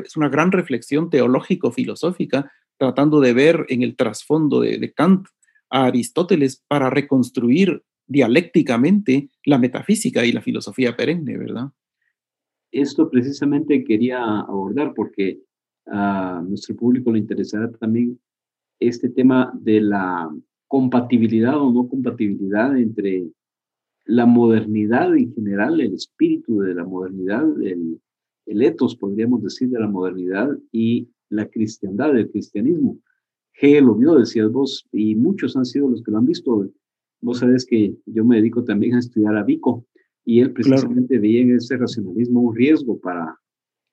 es 0.04 0.16
una, 0.16 0.28
gran 0.28 0.52
reflexión 0.52 1.08
teológico-filosófica, 1.08 2.52
tratando 2.76 3.20
de 3.20 3.32
ver 3.32 3.66
en 3.68 3.82
el 3.82 3.96
trasfondo 3.96 4.60
de, 4.60 4.78
de 4.78 4.92
Kant 4.92 5.26
a 5.70 5.86
Aristóteles 5.86 6.62
para 6.68 6.90
reconstruir 6.90 7.82
dialécticamente 8.06 9.30
la 9.44 9.58
metafísica 9.58 10.24
y 10.26 10.32
la 10.32 10.42
filosofía 10.42 10.96
perenne, 10.96 11.38
¿verdad? 11.38 11.70
Esto 12.72 13.10
precisamente 13.10 13.84
quería 13.84 14.40
abordar 14.40 14.94
porque 14.94 15.40
a 15.86 16.42
nuestro 16.46 16.76
público 16.76 17.10
le 17.10 17.18
interesará 17.18 17.70
también 17.72 18.18
este 18.78 19.08
tema 19.08 19.52
de 19.60 19.80
la 19.80 20.30
compatibilidad 20.68 21.60
o 21.60 21.72
no 21.72 21.88
compatibilidad 21.88 22.76
entre 22.78 23.28
la 24.06 24.26
modernidad 24.26 25.16
en 25.16 25.34
general, 25.34 25.80
el 25.80 25.94
espíritu 25.94 26.60
de 26.60 26.74
la 26.74 26.84
modernidad, 26.84 27.44
el, 27.62 28.00
el 28.46 28.62
etos, 28.62 28.96
podríamos 28.96 29.42
decir, 29.42 29.68
de 29.68 29.80
la 29.80 29.88
modernidad 29.88 30.48
y 30.72 31.08
la 31.28 31.46
cristiandad, 31.48 32.16
el 32.16 32.30
cristianismo. 32.30 32.98
Hegel 33.52 33.84
lo 33.84 33.94
vio, 33.94 34.14
decías 34.14 34.50
vos, 34.50 34.86
y 34.92 35.14
muchos 35.14 35.56
han 35.56 35.64
sido 35.66 35.88
los 35.88 36.02
que 36.02 36.10
lo 36.10 36.18
han 36.18 36.26
visto. 36.26 36.68
Vos 37.20 37.38
sabés 37.38 37.66
que 37.66 37.94
yo 38.06 38.24
me 38.24 38.36
dedico 38.36 38.64
también 38.64 38.94
a 38.94 39.00
estudiar 39.00 39.36
a 39.36 39.44
Vico, 39.44 39.86
y 40.24 40.40
él 40.40 40.52
precisamente 40.52 41.18
veía 41.18 41.42
en 41.42 41.56
ese 41.56 41.76
racionalismo 41.76 42.40
un 42.40 42.54
riesgo 42.54 42.98
para 43.00 43.36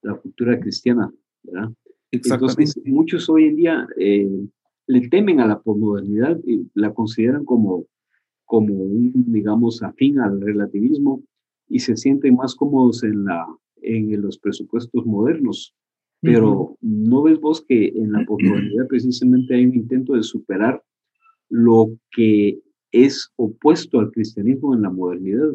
la 0.01 0.15
cultura 0.15 0.59
cristiana, 0.59 1.11
¿verdad? 1.43 1.71
Entonces, 2.11 2.79
muchos 2.85 3.29
hoy 3.29 3.45
en 3.45 3.55
día 3.55 3.87
eh, 3.97 4.29
le 4.87 5.09
temen 5.09 5.39
a 5.39 5.47
la 5.47 5.59
posmodernidad 5.59 6.39
y 6.45 6.69
la 6.73 6.93
consideran 6.93 7.43
como 7.43 7.85
como 8.47 8.73
un, 8.73 9.11
digamos, 9.27 9.83
afín 9.83 10.19
al 10.19 10.41
relativismo 10.41 11.21
y 11.67 11.79
se 11.79 11.97
sienten 11.97 12.35
más 12.35 12.55
cómodos 12.55 13.03
en, 13.03 13.25
la, 13.25 13.45
en 13.81 14.21
los 14.21 14.39
presupuestos 14.39 15.05
modernos. 15.05 15.75
Pero 16.21 16.77
¿no 16.81 17.21
ves 17.23 17.39
vos 17.39 17.63
que 17.67 17.89
en 17.89 18.13
la 18.13 18.25
posmodernidad 18.25 18.87
precisamente 18.89 19.53
hay 19.53 19.65
un 19.65 19.75
intento 19.75 20.13
de 20.13 20.23
superar 20.23 20.81
lo 21.49 21.91
que 22.11 22.59
es 22.91 23.29
opuesto 23.35 23.99
al 23.99 24.11
cristianismo 24.11 24.73
en 24.73 24.81
la 24.81 24.89
modernidad? 24.89 25.53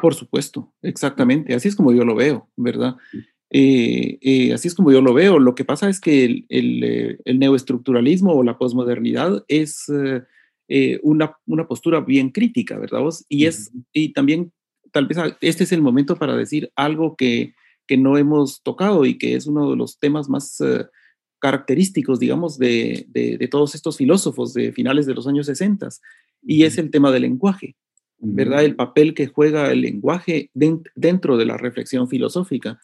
Por 0.00 0.14
supuesto, 0.14 0.72
exactamente. 0.82 1.54
Así 1.54 1.68
es 1.68 1.76
como 1.76 1.92
yo 1.92 2.04
lo 2.04 2.14
veo, 2.14 2.48
¿verdad? 2.56 2.96
Eh, 3.50 4.18
eh, 4.20 4.52
así 4.52 4.68
es 4.68 4.74
como 4.74 4.92
yo 4.92 5.00
lo 5.00 5.14
veo. 5.14 5.38
Lo 5.38 5.54
que 5.54 5.64
pasa 5.64 5.88
es 5.88 6.00
que 6.00 6.24
el, 6.24 6.46
el, 6.48 6.84
eh, 6.84 7.18
el 7.24 7.38
neoestructuralismo 7.38 8.32
o 8.32 8.42
la 8.42 8.58
posmodernidad 8.58 9.44
es 9.48 9.86
una, 11.02 11.36
una, 11.46 11.66
postura 11.66 12.00
bien 12.00 12.30
crítica, 12.30 12.78
¿verdad? 12.78 13.00
Vos? 13.00 13.24
Y, 13.28 13.46
es, 13.46 13.72
y 13.92 14.12
también 14.12 14.52
tal 14.92 15.06
vez 15.06 15.18
este 15.40 15.64
es 15.64 15.72
el 15.72 15.80
momento 15.80 16.16
para 16.16 16.36
decir 16.36 16.70
algo 16.76 17.16
que, 17.16 17.54
que 17.86 17.96
no 17.96 18.18
hemos 18.18 18.62
tocado 18.62 19.06
y 19.06 19.16
que 19.16 19.34
es 19.34 19.46
uno 19.46 19.70
de 19.70 19.76
los 19.76 19.98
temas 19.98 20.28
más 20.28 20.62
característicos, 21.40 22.18
digamos, 22.18 22.58
de, 22.58 23.06
de, 23.08 23.38
de, 23.38 23.48
todos 23.48 23.74
estos 23.74 23.96
filósofos 23.96 24.52
de 24.52 24.72
finales 24.72 25.06
de 25.06 25.14
los 25.14 25.26
años 25.26 25.46
60, 25.46 25.88
y 26.42 26.64
es 26.64 26.76
el 26.76 26.90
tema 26.90 27.10
del 27.12 27.22
lenguaje. 27.22 27.76
¿Verdad? 28.20 28.64
El 28.64 28.76
papel 28.76 29.14
que 29.14 29.28
juega 29.28 29.70
el 29.70 29.82
lenguaje 29.82 30.50
dentro 30.54 31.36
de 31.36 31.46
la 31.46 31.56
reflexión 31.56 32.08
filosófica. 32.08 32.80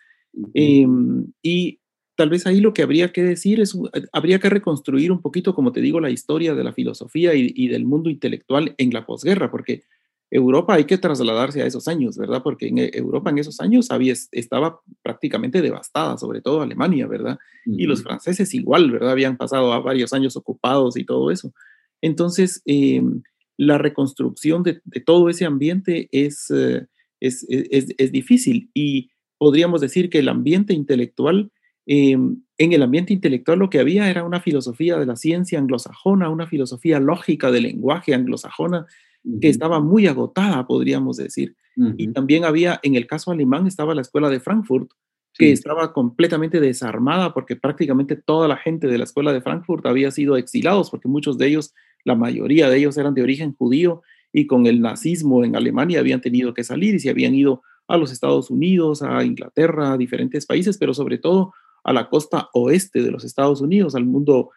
Em, 0.53 1.27
y 1.43 1.81
tal 2.17 2.31
vez 2.31 2.47
ahí 2.47 2.61
lo 2.61 2.73
que 2.73 2.83
habría 2.83 3.13
que 3.13 3.23
decir 3.23 3.61
es, 3.61 3.77
habría 4.13 4.39
que 4.39 4.49
reconstruir 4.49 5.11
un 5.11 5.21
poquito, 5.21 5.55
como 5.55 5.73
te 5.73 5.81
digo, 5.81 6.01
la 6.01 6.11
historia 6.11 6.55
de 6.55 6.65
la 6.65 6.73
filosofía 6.73 7.35
y, 7.35 7.69
del 7.69 7.85
mundo 7.85 8.11
intelectual 8.11 8.75
en 8.79 8.93
la 8.93 9.07
posguerra, 9.07 9.51
porque 9.51 9.83
Europa 10.31 10.75
hay 10.75 10.85
que 10.85 10.99
trasladarse 10.99 11.63
a 11.63 11.67
esos 11.67 11.87
años, 11.87 12.17
¿verdad? 12.17 12.43
Porque 12.43 12.69
en 12.69 12.79
Europa 12.79 13.31
en 13.31 13.39
esos 13.39 13.61
años 13.61 13.91
había, 13.91 14.15
estaba 14.33 14.81
prácticamente 15.03 15.63
devastada, 15.63 16.17
sobre 16.19 16.41
todo 16.41 16.63
Alemania, 16.63 17.07
¿verdad? 17.07 17.39
Y 17.67 17.85
los 17.85 18.03
franceses 18.03 18.53
igual, 18.55 18.91
¿verdad? 18.91 19.11
Habían 19.11 19.37
pasado 19.37 19.83
varios 19.83 20.13
años 20.13 20.37
ocupados 20.37 20.97
y 20.97 21.05
todo 21.05 21.31
eso. 21.31 21.53
Entonces, 22.01 22.63
eh, 22.67 23.03
la 23.57 23.79
reconstrucción 23.79 24.63
de, 24.63 24.81
todo 25.05 25.29
ese 25.29 25.45
ambiente 25.45 26.09
eh, 26.13 26.29
es, 27.21 27.47
es, 27.49 28.13
difícil. 28.13 28.71
Y 28.75 29.11
podríamos 29.39 29.81
decir 29.81 30.11
que 30.11 30.19
el 30.19 30.29
ambiente 30.29 30.75
intelectual, 30.75 31.51
em, 31.87 32.43
en 32.59 32.73
el 32.73 32.83
ambiente 32.83 33.13
intelectual 33.13 33.59
lo 33.59 33.71
que 33.71 33.81
había 33.81 34.11
era 34.11 34.25
una 34.25 34.41
filosofía 34.41 34.99
de 34.99 35.07
la 35.07 35.17
ciencia 35.17 35.59
anglosajona, 35.59 36.31
una 36.31 36.47
filosofía 36.47 37.01
lógica 37.01 37.51
del 37.51 37.65
lenguaje 37.65 38.15
anglosajona 38.15 38.87
que 39.41 39.49
estaba 39.49 39.81
muy 39.81 40.07
agotada, 40.07 40.67
podríamos 40.67 41.17
decir. 41.17 41.57
Y 41.97 42.09
también 42.09 42.45
había, 42.45 42.79
en 42.83 42.95
el 42.95 43.07
caso 43.07 43.33
alemán, 43.33 43.67
estaba 43.67 43.95
la 43.95 44.03
escuela 44.03 44.29
de 44.29 44.39
Frankfurt, 44.39 44.91
que 45.37 45.51
estaba 45.51 45.93
completamente 45.93 46.61
desarmada 46.61 47.35
porque 47.35 47.57
prácticamente 47.57 48.15
toda 48.15 48.47
la 48.47 48.57
gente 48.57 48.87
de 48.87 48.99
la 48.99 49.05
escuela 49.05 49.33
de 49.33 49.41
Frankfurt 49.41 49.85
había 49.87 50.13
sido 50.13 50.37
exilados, 50.37 50.91
porque 50.91 51.09
muchos 51.09 51.37
de 51.39 51.49
ellos 51.49 51.75
la 52.05 52.15
mayoría 52.15 52.69
de 52.69 52.79
ellos 52.79 52.97
eran 52.97 53.15
de 53.15 53.23
origen 53.23 53.55
judío 53.55 54.03
y 54.33 54.47
con 54.47 54.67
el 54.67 54.81
nazismo 54.81 55.45
en 55.45 55.57
Alemania 55.57 56.01
habían 56.01 56.21
tenido 56.21 56.55
que 56.55 56.65
salir 56.65 56.95
y 56.95 56.99
se 57.01 57.11
habían 57.11 57.35
ido 57.35 57.63
a 57.87 57.97
los 57.97 58.13
Estados 58.13 58.51
Unidos, 58.51 59.03
a 59.03 59.25
Inglaterra, 59.25 59.93
a 59.93 59.97
diferentes 59.99 60.47
países, 60.47 60.79
pero 60.79 60.95
sobre 60.95 61.19
todo 61.19 61.53
a 61.85 61.93
la 61.93 62.09
costa 62.09 62.49
oeste 62.55 63.03
de 63.03 63.11
los 63.11 63.25
Estados 63.25 63.61
Unidos, 63.61 63.95
al 63.95 64.07
mundo, 64.07 64.51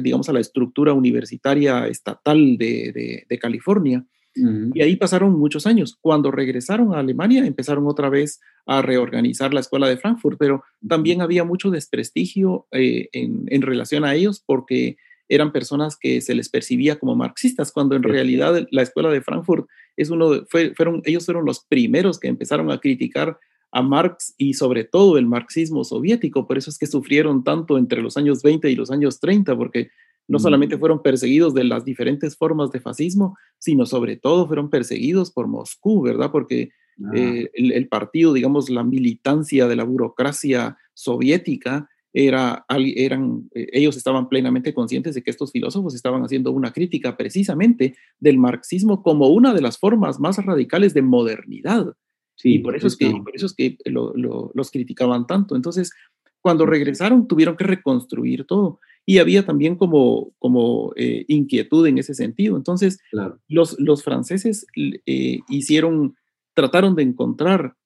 digamos, 0.00 0.28
a 0.28 0.32
la 0.32 0.40
estructura 0.40 0.92
universitaria 0.92 1.86
estatal 1.86 2.56
de, 2.56 3.38
California. 3.40 4.04
Y 4.34 4.80
ahí 4.80 4.96
pasaron 4.96 5.38
muchos 5.38 5.66
años. 5.66 5.98
Cuando 6.00 6.30
regresaron 6.30 6.94
a 6.94 7.00
Alemania, 7.00 7.46
empezaron 7.46 7.86
otra 7.86 8.08
vez 8.08 8.40
a 8.64 8.80
reorganizar 8.80 9.52
la 9.52 9.60
escuela 9.60 9.86
de 9.86 9.98
Frankfurt, 9.98 10.38
pero 10.38 10.64
también 10.88 11.20
había 11.20 11.44
mucho 11.44 11.70
desprestigio 11.70 12.66
eh, 12.72 13.10
en, 13.12 13.44
en, 13.48 13.60
relación 13.60 14.04
a 14.04 14.14
ellos 14.14 14.42
porque 14.46 14.96
eran 15.34 15.50
personas 15.50 15.96
que 15.96 16.20
se 16.20 16.34
les 16.34 16.50
percibía 16.50 16.98
como 16.98 17.16
marxistas, 17.16 17.72
cuando 17.72 17.96
en 17.96 18.02
realidad 18.02 18.66
la 18.70 18.82
escuela 18.82 19.10
de 19.10 19.22
Frankfurt 19.22 19.66
es 19.96 20.10
uno 20.10 20.44
fueron, 20.48 21.00
ellos 21.04 21.24
fueron 21.24 21.46
los 21.46 21.64
primeros 21.64 22.20
que 22.20 22.28
empezaron 22.28 22.70
a 22.70 22.78
criticar 22.78 23.38
a 23.70 23.80
Marx 23.80 24.34
y 24.36 24.52
sobre 24.52 24.84
todo 24.84 25.16
el 25.16 25.26
marxismo 25.26 25.84
soviético, 25.84 26.46
por 26.46 26.58
eso 26.58 26.68
es 26.68 26.76
que 26.76 26.86
sufrieron 26.86 27.42
tanto 27.44 27.78
entre 27.78 28.02
los 28.02 28.18
años 28.18 28.42
20 28.42 28.70
y 28.70 28.76
los 28.76 28.90
años 28.90 29.20
30, 29.20 29.56
porque 29.56 29.90
no 30.28 30.36
mm. 30.36 30.40
solamente 30.40 30.76
fueron 30.78 31.02
perseguidos 31.02 31.54
de 31.54 31.64
las 31.64 31.84
diferentes 31.84 32.36
formas 32.36 32.70
de 32.70 32.80
fascismo, 32.80 33.38
sino 33.58 33.86
sobre 33.86 34.16
todo 34.16 34.46
fueron 34.46 34.68
perseguidos 34.68 35.30
por 35.30 35.48
Moscú, 35.48 36.02
¿verdad? 36.02 36.30
Porque 36.30 36.72
ah. 37.02 37.10
eh, 37.14 37.50
el, 37.54 37.88
partido, 37.88 38.34
digamos, 38.34 38.68
la 38.68 38.84
militancia 38.84 39.66
de 39.66 39.76
la 39.76 39.84
burocracia 39.84 40.76
soviética 40.92 41.88
era, 42.12 42.66
eran, 42.68 43.48
eh, 43.54 43.68
ellos 43.72 43.96
estaban 43.96 44.28
plenamente 44.28 44.74
conscientes 44.74 45.14
de 45.14 45.22
que 45.22 45.30
estos 45.30 45.50
filósofos 45.50 45.94
estaban 45.94 46.22
haciendo 46.22 46.52
una 46.52 46.72
crítica 46.72 47.16
precisamente 47.16 47.96
del 48.20 48.38
marxismo 48.38 49.02
como 49.02 49.28
una 49.28 49.54
de 49.54 49.62
las 49.62 49.78
formas 49.78 50.20
más 50.20 50.44
radicales 50.44 50.92
de 50.94 51.02
modernidad. 51.02 51.94
Sí, 52.34 52.54
y 52.54 52.58
por 52.58 52.76
eso, 52.76 52.86
es 52.86 52.96
que, 52.96 53.10
por 53.10 53.34
eso 53.34 53.46
es 53.46 53.54
que 53.54 53.78
los 53.84 54.70
criticaban 54.70 55.26
tanto. 55.26 55.54
Entonces, 55.54 55.92
cuando 56.40 56.66
regresaron, 56.66 57.28
tuvieron 57.28 57.56
que 57.56 57.64
reconstruir 57.64 58.44
todo. 58.46 58.80
Y 59.06 59.18
había 59.18 59.44
también 59.44 59.76
como, 59.76 60.32
como 60.38 60.92
eh, 60.96 61.24
inquietud 61.28 61.86
en 61.86 61.98
ese 61.98 62.14
sentido. 62.14 62.56
Entonces, 62.56 63.00
los, 63.48 63.78
los 63.78 64.02
franceses 64.02 64.66
eh, 65.06 65.40
hicieron, 65.48 66.16
trataron 66.54 66.96
de 66.96 67.02
encontrar 67.02 67.76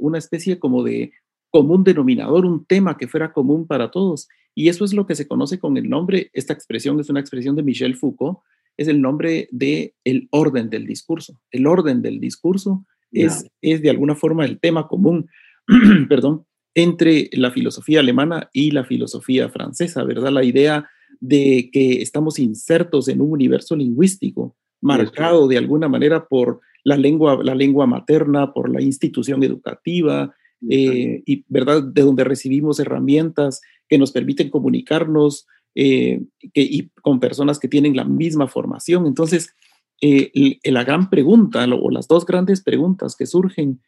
una 0.00 0.18
especie 0.18 0.58
como 0.58 0.82
de 0.82 1.12
común 1.52 1.84
denominador, 1.84 2.46
un 2.46 2.64
tema 2.64 2.96
que 2.96 3.06
fuera 3.06 3.32
común 3.32 3.66
para 3.66 3.90
todos. 3.90 4.26
Y 4.54 4.68
eso 4.68 4.84
es 4.84 4.94
lo 4.94 5.06
que 5.06 5.14
se 5.14 5.28
conoce 5.28 5.58
con 5.58 5.76
el 5.76 5.88
nombre, 5.88 6.30
esta 6.32 6.52
expresión 6.52 6.98
es 6.98 7.10
una 7.10 7.20
expresión 7.20 7.54
de 7.54 7.62
Michel 7.62 7.94
Foucault, 7.94 8.38
es 8.76 8.88
el 8.88 9.00
nombre 9.00 9.48
de 9.52 9.94
el 10.02 10.28
orden 10.30 10.70
del 10.70 10.86
discurso. 10.86 11.38
El 11.50 11.66
orden 11.66 12.00
del 12.00 12.20
discurso 12.20 12.84
es, 13.12 13.46
es 13.60 13.82
de 13.82 13.90
alguna 13.90 14.16
forma 14.16 14.46
el 14.46 14.58
tema 14.58 14.88
común, 14.88 15.28
perdón, 16.08 16.46
entre 16.74 17.28
la 17.32 17.50
filosofía 17.50 18.00
alemana 18.00 18.48
y 18.54 18.70
la 18.70 18.84
filosofía 18.84 19.50
francesa, 19.50 20.04
¿verdad? 20.04 20.32
La 20.32 20.44
idea 20.44 20.88
de 21.20 21.68
que 21.70 22.00
estamos 22.00 22.38
insertos 22.38 23.08
en 23.08 23.20
un 23.20 23.30
universo 23.30 23.76
lingüístico 23.76 24.56
marcado 24.80 25.48
de 25.48 25.58
alguna 25.58 25.88
manera 25.88 26.26
por 26.26 26.60
la 26.82 26.96
lengua, 26.96 27.38
la 27.44 27.54
lengua 27.54 27.86
materna, 27.86 28.54
por 28.54 28.70
la 28.70 28.80
institución 28.80 29.42
educativa, 29.42 30.34
eh, 30.68 31.22
y 31.26 31.44
verdad 31.48 31.82
de 31.82 32.02
donde 32.02 32.24
recibimos 32.24 32.78
herramientas 32.78 33.60
que 33.88 33.98
nos 33.98 34.12
permiten 34.12 34.50
comunicarnos 34.50 35.46
eh, 35.74 36.22
que, 36.52 36.62
y 36.62 36.90
con 37.02 37.20
personas 37.20 37.58
que 37.58 37.68
tienen 37.68 37.96
la 37.96 38.04
misma 38.04 38.46
formación. 38.46 39.06
Entonces, 39.06 39.54
eh, 40.00 40.58
la 40.64 40.84
gran 40.84 41.10
pregunta 41.10 41.64
o 41.64 41.90
las 41.90 42.08
dos 42.08 42.26
grandes 42.26 42.62
preguntas 42.62 43.16
que 43.16 43.26
surgen 43.26 43.80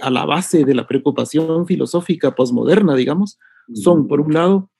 a 0.00 0.10
la 0.10 0.24
base 0.24 0.64
de 0.64 0.72
la 0.72 0.86
preocupación 0.86 1.66
filosófica 1.66 2.36
posmoderna, 2.36 2.94
digamos, 2.94 3.38
son, 3.72 4.06
por 4.06 4.20
un 4.20 4.32
lado, 4.32 4.70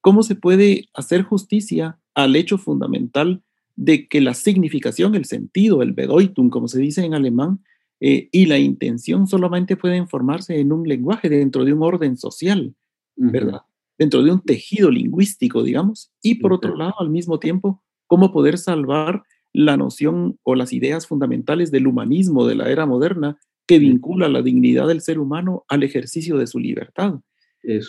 ¿cómo 0.00 0.24
se 0.24 0.34
puede 0.34 0.88
hacer 0.94 1.22
justicia 1.22 2.00
al 2.14 2.34
hecho 2.34 2.58
fundamental 2.58 3.44
de 3.76 4.08
que 4.08 4.20
la 4.20 4.34
significación, 4.34 5.14
el 5.14 5.26
sentido, 5.26 5.82
el 5.82 5.92
Bedeutung, 5.92 6.50
como 6.50 6.66
se 6.68 6.80
dice 6.80 7.04
en 7.04 7.14
alemán, 7.14 7.60
eh, 8.04 8.28
y 8.32 8.46
la 8.46 8.58
intención 8.58 9.28
solamente 9.28 9.76
puede 9.76 10.04
formarse 10.08 10.58
en 10.58 10.72
un 10.72 10.88
lenguaje 10.88 11.28
dentro 11.28 11.64
de 11.64 11.72
un 11.72 11.84
orden 11.84 12.16
social, 12.16 12.74
¿verdad? 13.14 13.60
Dentro 13.96 14.24
de 14.24 14.32
un 14.32 14.40
tejido 14.40 14.90
lingüístico, 14.90 15.62
digamos. 15.62 16.10
Y 16.20 16.34
por 16.34 16.52
otro 16.52 16.76
lado, 16.76 16.94
al 16.98 17.10
mismo 17.10 17.38
tiempo, 17.38 17.80
cómo 18.08 18.32
poder 18.32 18.58
salvar 18.58 19.22
la 19.52 19.76
noción 19.76 20.36
o 20.42 20.56
las 20.56 20.72
ideas 20.72 21.06
fundamentales 21.06 21.70
del 21.70 21.86
humanismo 21.86 22.44
de 22.44 22.56
la 22.56 22.72
era 22.72 22.86
moderna 22.86 23.38
que 23.68 23.78
vincula 23.78 24.28
la 24.28 24.42
dignidad 24.42 24.88
del 24.88 25.00
ser 25.00 25.20
humano 25.20 25.64
al 25.68 25.84
ejercicio 25.84 26.36
de 26.38 26.48
su 26.48 26.58
libertad. 26.58 27.20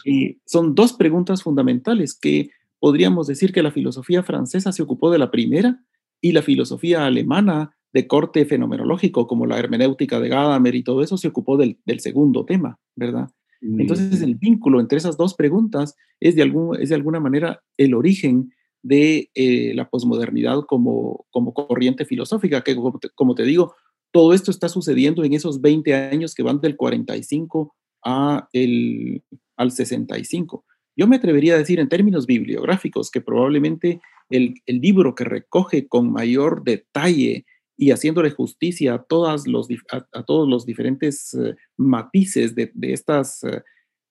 Y 0.06 0.38
son 0.46 0.76
dos 0.76 0.94
preguntas 0.94 1.42
fundamentales 1.42 2.14
que 2.14 2.52
podríamos 2.78 3.26
decir 3.26 3.52
que 3.52 3.64
la 3.64 3.72
filosofía 3.72 4.22
francesa 4.22 4.72
se 4.72 4.84
ocupó 4.84 5.10
de 5.10 5.18
la 5.18 5.32
primera 5.32 5.84
y 6.22 6.34
la 6.34 6.44
filosofía 6.44 7.08
alemana 7.08 7.76
de 7.94 8.08
corte 8.08 8.46
fenomenológico, 8.46 9.28
como 9.28 9.46
la 9.46 9.60
hermenéutica 9.60 10.20
de 10.20 10.30
Gadamer 10.30 10.74
y 10.76 10.84
todo 10.84 11.04
eso, 11.04 11.16
se 11.16 11.28
ocupó 11.28 11.58
del, 11.58 11.78
segundo 12.00 12.44
tema, 12.44 12.80
¿verdad? 12.96 13.30
Entonces, 13.62 14.22
el 14.22 14.36
vínculo 14.36 14.82
entre 14.82 14.98
esas 14.98 15.16
dos 15.16 15.36
preguntas 15.36 15.96
es 16.20 16.36
de, 16.36 16.42
algún, 16.42 16.82
es 16.82 16.90
de 16.90 16.96
alguna 16.96 17.22
manera 17.22 17.62
el 17.78 17.94
origen 17.94 18.52
de 18.82 19.30
eh, 19.36 19.74
la 19.74 19.90
posmodernidad 19.90 20.64
como, 20.68 21.26
como 21.30 21.54
corriente 21.54 22.04
filosófica, 22.04 22.62
que 22.62 22.76
como 22.76 23.36
te, 23.36 23.44
digo, 23.44 23.74
todo 24.12 24.34
esto 24.34 24.52
está 24.52 24.68
sucediendo 24.68 25.24
en 25.24 25.34
esos 25.34 25.62
20 25.62 25.94
años 25.94 26.36
que 26.36 26.44
van 26.44 26.60
del 26.60 26.76
45 26.76 27.74
a 28.04 28.50
el, 28.52 29.24
al 29.56 29.72
65. 29.72 30.66
Yo 30.98 31.08
me 31.08 31.16
atrevería 31.16 31.54
a 31.54 31.60
decir 31.60 31.80
en 31.80 31.88
términos 31.88 32.26
bibliográficos 32.26 33.10
que 33.10 33.22
probablemente 33.22 34.02
el, 34.30 34.56
el 34.66 34.82
libro 34.82 35.16
que 35.16 35.24
recoge 35.24 35.88
con 35.88 36.12
mayor 36.12 36.64
detalle 36.64 37.46
y 37.78 37.92
haciéndole 37.92 38.32
justicia 38.32 38.96
a, 38.96 39.04
todas 39.04 39.48
los, 39.48 39.68
a, 39.92 40.24
todos 40.24 40.48
los 40.48 40.66
diferentes 40.66 41.34
eh, 41.34 41.56
matices 41.78 42.56
de, 42.56 42.72
de 42.74 42.94
estas 42.94 43.44
eh, 43.44 43.62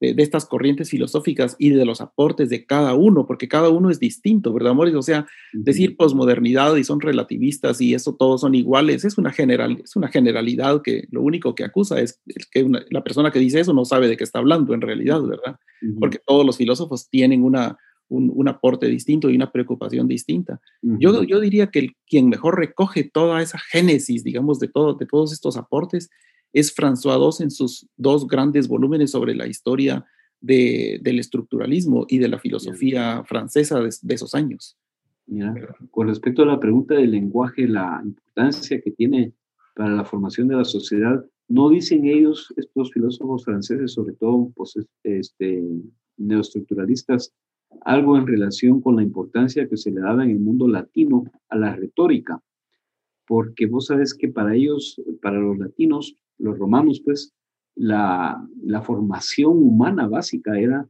de, 0.03 0.23
estas 0.23 0.47
corrientes 0.47 0.91
filosóficas 0.91 1.55
y 1.59 1.71
de 1.71 1.85
los 1.85 2.01
aportes 2.01 2.49
de 2.49 2.67
cada 2.67 2.95
uno, 2.95 3.27
porque 3.27 3.49
cada 3.49 3.69
uno 3.69 3.91
es 3.91 4.01
distinto, 4.01 4.53
¿verdad, 4.53 4.75
Moris? 4.75 4.95
O 4.95 5.03
sea, 5.03 5.27
decir 5.53 5.97
posmodernidad 5.97 6.75
y 6.77 6.85
son 6.85 7.01
relativistas 7.01 7.81
y 7.81 7.95
eso 7.95 8.17
todos 8.17 8.41
son 8.41 8.55
iguales, 8.55 9.05
es 9.05 9.17
una, 9.17 9.31
general, 9.31 9.81
es 9.85 9.95
una 9.95 10.09
generalidad 10.09 10.83
que 10.83 11.07
lo 11.11 11.23
único 11.23 11.55
que 11.55 11.65
acusa 11.65 12.01
es 12.01 12.21
que 12.51 12.67
la 12.91 13.05
persona 13.05 13.31
que 13.31 13.39
dice 13.39 13.61
eso 13.61 13.73
no 13.73 13.85
sabe 13.85 14.09
de 14.09 14.17
qué 14.17 14.25
está 14.25 14.41
hablando 14.41 14.75
en 14.75 14.81
realidad, 14.81 15.23
¿verdad? 15.23 15.57
Porque 15.99 16.19
todos 16.27 16.45
los 16.45 16.57
filósofos 16.57 17.09
tienen 17.09 17.45
una, 17.45 17.79
un, 18.13 18.49
aporte 18.49 18.87
distinto 18.87 19.31
y 19.31 19.37
una 19.37 19.51
preocupación 19.51 20.09
distinta. 20.09 20.61
yo, 20.83 21.23
yo 21.23 21.41
diría 21.41 21.69
que 21.69 21.79
el, 21.79 21.97
quien 22.07 22.29
mejor 22.29 22.59
recoge 22.59 23.05
toda 23.05 23.41
esa 23.43 23.59
génesis, 23.59 24.25
digamos, 24.25 24.59
de, 24.59 24.69
todo, 24.69 24.95
de 24.95 25.07
todos 25.07 25.33
estos 25.33 25.57
aportes 25.57 26.11
es 26.53 26.75
François 26.75 27.19
II 27.19 27.45
en 27.45 27.51
sus 27.51 27.89
dos 27.97 28.27
grandes 28.27 28.69
volúmenes 28.69 29.11
sobre 29.11 29.35
la 29.35 29.47
historia 29.47 30.05
del 30.41 31.19
estructuralismo 31.19 32.05
y 32.09 32.19
de 32.19 32.29
la 32.29 32.39
filosofía 32.39 33.23
francesa 33.25 33.81
de, 33.81 34.15
esos 34.15 34.35
años. 34.35 34.77
Con 35.91 36.09
respecto 36.09 36.43
a 36.43 36.47
la 36.47 36.59
pregunta 36.59 36.95
del 36.95 37.13
lenguaje, 37.13 37.69
la 37.69 38.03
importancia 38.05 38.81
que 38.81 38.91
tiene 38.91 39.33
para 39.75 39.95
la 39.95 40.05
formación 40.05 40.49
de 40.49 40.57
la 40.57 40.65
sociedad, 40.65 41.25
no 41.49 41.71
dicen 41.71 42.05
ellos, 42.07 42.53
estos 42.57 42.91
filósofos 42.93 43.45
franceses, 43.45 43.93
sobre 43.93 44.15
todo 44.15 44.51
pues, 44.55 44.75
este, 45.05 45.63
neoestructuralistas, 46.17 47.33
algo 47.81 48.17
en 48.17 48.27
relación 48.27 48.81
con 48.81 48.97
la 48.97 49.03
importancia 49.03 49.69
que 49.69 49.77
se 49.77 49.91
le 49.91 50.01
daba 50.01 50.25
en 50.25 50.31
el 50.31 50.41
mundo 50.41 50.69
latino 50.69 51.25
a 51.49 51.57
la 51.57 51.75
retórica, 51.75 52.41
porque 53.27 53.67
vos 53.67 53.87
sabes 53.87 54.15
que 54.15 54.29
para 54.29 54.55
ellos, 54.55 55.01
para 55.21 55.39
los 55.39 55.59
latinos, 55.59 56.17
los 56.39 56.59
romanos, 56.59 57.01
pues, 57.05 57.33
la, 57.75 58.47
la, 58.63 58.83
formación 58.83 59.57
humana 59.57 60.07
básica 60.07 60.59
era 60.59 60.87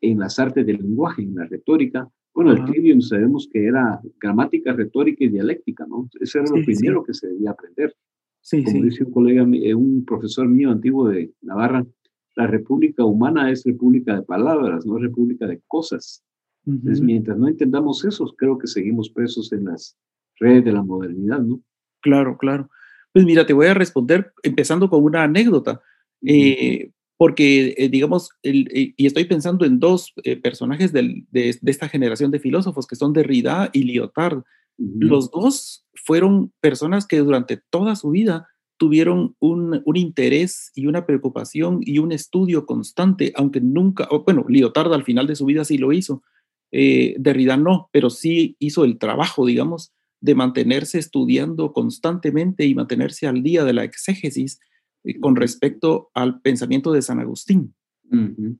en 0.00 0.18
las 0.18 0.38
artes 0.38 0.64
del 0.64 0.78
lenguaje, 0.78 1.22
en 1.22 1.34
la 1.34 1.44
retórica. 1.44 2.08
Bueno, 2.34 2.52
el 2.52 2.64
trivium 2.64 3.02
sabemos 3.02 3.48
que 3.52 3.66
era 3.66 4.00
gramática, 4.18 4.72
retórica 4.72 5.24
y 5.24 5.28
dialéctica, 5.28 5.86
¿no? 5.86 6.08
Eso 6.18 6.38
era 6.38 6.48
lo 6.48 6.64
primero 6.64 7.04
que 7.04 7.12
se 7.12 7.28
debía 7.28 7.50
aprender. 7.50 7.94
Sí, 8.40 8.64
Como 8.64 8.82
dice 8.82 9.04
un 9.04 9.12
colega, 9.12 9.46
eh, 9.52 9.74
un 9.74 10.04
profesor 10.04 10.48
mío 10.48 10.70
antiguo 10.70 11.08
de 11.08 11.32
Navarra, 11.42 11.86
la 12.34 12.46
república 12.46 13.04
humana 13.04 13.50
es 13.50 13.64
república 13.64 14.16
de 14.16 14.22
palabras, 14.22 14.86
no 14.86 14.98
república 14.98 15.46
de 15.46 15.60
cosas. 15.66 16.22
Entonces, 16.66 17.00
mientras 17.00 17.36
no 17.38 17.48
entendamos 17.48 18.04
eso, 18.04 18.32
creo 18.36 18.56
que 18.56 18.68
seguimos 18.68 19.10
presos 19.10 19.52
en 19.52 19.64
las 19.64 19.96
redes 20.38 20.64
de 20.64 20.72
la 20.72 20.82
modernidad, 20.82 21.40
¿no? 21.40 21.60
Claro, 22.00 22.38
claro. 22.38 22.70
Pues 23.12 23.24
mira, 23.24 23.46
te 23.46 23.52
voy 23.52 23.66
a 23.66 23.74
responder 23.74 24.32
empezando 24.42 24.88
con 24.88 25.04
una 25.04 25.24
anécdota, 25.24 25.82
eh, 26.24 26.90
porque 27.16 27.74
eh, 27.76 27.88
digamos, 27.88 28.30
eh, 28.42 28.94
y 28.96 29.06
estoy 29.06 29.24
pensando 29.24 29.64
en 29.64 29.78
dos 29.78 30.14
personajes 30.42 30.92
de, 30.92 31.26
esta 31.32 31.88
generación 31.88 32.30
de 32.30 32.40
filósofos, 32.40 32.86
que 32.86 32.96
son 32.96 33.12
Derrida 33.12 33.70
y 33.72 33.84
Lyotard. 33.84 34.42
Los 34.78 35.30
dos 35.30 35.86
fueron 35.94 36.52
personas 36.60 37.06
que 37.06 37.18
durante 37.18 37.60
toda 37.70 37.94
su 37.94 38.10
vida 38.10 38.48
tuvieron 38.82 39.36
un, 39.38 39.80
interés 39.94 40.72
y 40.74 40.86
una 40.86 41.06
preocupación 41.06 41.78
y 41.82 42.00
un 42.00 42.10
estudio 42.10 42.66
constante, 42.66 43.32
aunque 43.36 43.60
nunca, 43.60 44.08
bueno, 44.26 44.44
Lyotard 44.48 44.92
al 44.92 45.04
final 45.04 45.28
de 45.28 45.36
su 45.36 45.44
vida 45.44 45.64
sí 45.64 45.78
lo 45.78 45.92
hizo, 45.92 46.24
Derrida 46.72 47.56
no, 47.56 47.88
pero 47.92 48.10
sí 48.10 48.56
hizo 48.58 48.84
el 48.84 48.98
trabajo, 48.98 49.46
digamos, 49.46 49.92
de 50.20 50.34
mantenerse 50.34 50.98
estudiando 50.98 51.72
constantemente 51.72 52.66
y 52.66 52.74
mantenerse 52.74 53.28
al 53.28 53.44
día 53.44 53.62
de 53.62 53.72
la 53.72 53.84
exégesis 53.84 54.58
eh, 55.04 55.20
con 55.20 55.36
respecto 55.36 56.10
al 56.12 56.40
pensamiento 56.40 56.90
de 56.90 57.02
San 57.02 57.20
Agustín, 57.20 57.76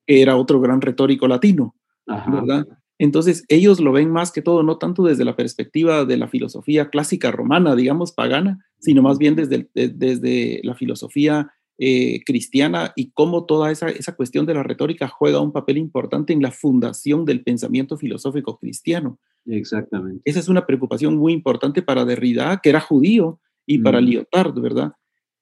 que 0.07 0.23
era 0.23 0.37
otro 0.37 0.61
gran 0.61 0.81
retórico 0.81 1.27
latino, 1.27 1.75
¿verdad? 2.07 2.69
Entonces, 2.97 3.45
ellos 3.49 3.81
lo 3.81 3.91
ven 3.91 4.13
más 4.13 4.31
que 4.31 4.41
todo, 4.41 4.63
no 4.63 4.79
tanto 4.79 5.03
desde 5.03 5.25
la 5.25 5.35
perspectiva 5.35 6.05
de 6.05 6.17
la 6.17 6.29
filosofía 6.29 6.91
clásica 6.91 7.33
romana, 7.33 7.75
digamos, 7.75 8.13
pagana, 8.13 8.65
sino 8.83 9.01
más 9.01 9.17
bien 9.17 9.35
desde, 9.35 9.69
desde 9.73 10.61
la 10.65 10.75
filosofía 10.75 11.51
eh, 11.79 12.21
cristiana 12.27 12.93
y 12.95 13.13
cómo 13.13 13.47
toda 13.47 13.71
esa, 13.71 13.89
esa 13.89 14.15
cuestión 14.15 14.45
de 14.45 14.55
la 14.55 14.63
retórica 14.63 15.09
juega 15.09 15.41
un 15.41 15.53
papel 15.53 15.79
importante 15.79 16.35
en 16.35 16.43
la 16.43 16.51
fundación 16.51 17.25
del 17.25 17.43
pensamiento 17.43 17.97
filosófico 17.97 18.59
cristiano. 18.59 19.19
Exactamente. 19.47 20.21
Esa 20.25 20.41
es 20.41 20.49
una 20.49 20.67
preocupación 20.67 21.17
muy 21.17 21.33
importante 21.33 21.81
para 21.81 22.05
Derrida, 22.05 22.61
que 22.63 22.69
era 22.69 22.81
judío, 22.81 23.41
y 23.67 23.79
para 23.79 24.01
Lyotard, 24.01 24.59
¿verdad? 24.61 24.93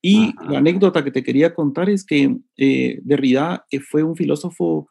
Y 0.02 0.32
la 0.48 0.58
anécdota 0.58 1.04
que 1.04 1.10
te 1.10 1.22
quería 1.22 1.54
contar 1.54 1.90
es 1.90 2.04
que 2.04 2.38
eh, 2.56 3.00
Derrida 3.02 3.66
eh, 3.70 3.80
fue 3.80 4.02
un 4.02 4.16
filósofo 4.16 4.88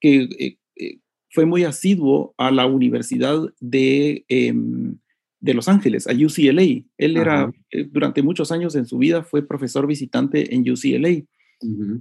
que 0.00 0.28
eh, 0.76 0.98
fue 1.30 1.46
muy 1.46 1.64
asiduo 1.64 2.34
a 2.36 2.50
la 2.50 2.66
Universidad 2.66 3.40
de, 3.60 4.24
em, 4.28 4.98
de 5.42 5.54
Los 5.54 5.68
Ángeles, 5.68 6.06
a 6.06 6.12
UCLA. 6.12 6.84
Él 6.96 7.16
era, 7.16 7.52
durante 7.90 8.22
muchos 8.22 8.52
años 8.52 8.74
en 8.76 8.86
su 8.86 8.96
vida, 8.96 9.24
fue 9.24 9.46
profesor 9.46 9.86
visitante 9.86 10.54
en 10.54 10.62
UCLA. 10.62 11.24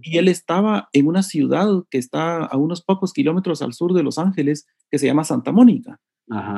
Y 0.01 0.17
él 0.17 0.27
estaba 0.27 0.89
en 0.93 1.07
una 1.07 1.23
ciudad 1.23 1.67
que 1.89 1.97
está 1.97 2.45
a 2.45 2.57
unos 2.57 2.81
pocos 2.81 3.13
kilómetros 3.13 3.61
al 3.61 3.73
sur 3.73 3.93
de 3.93 4.03
Los 4.03 4.17
Ángeles, 4.17 4.67
que 4.89 4.99
se 4.99 5.07
llama 5.07 5.23
Santa 5.23 5.51
Mónica. 5.51 5.99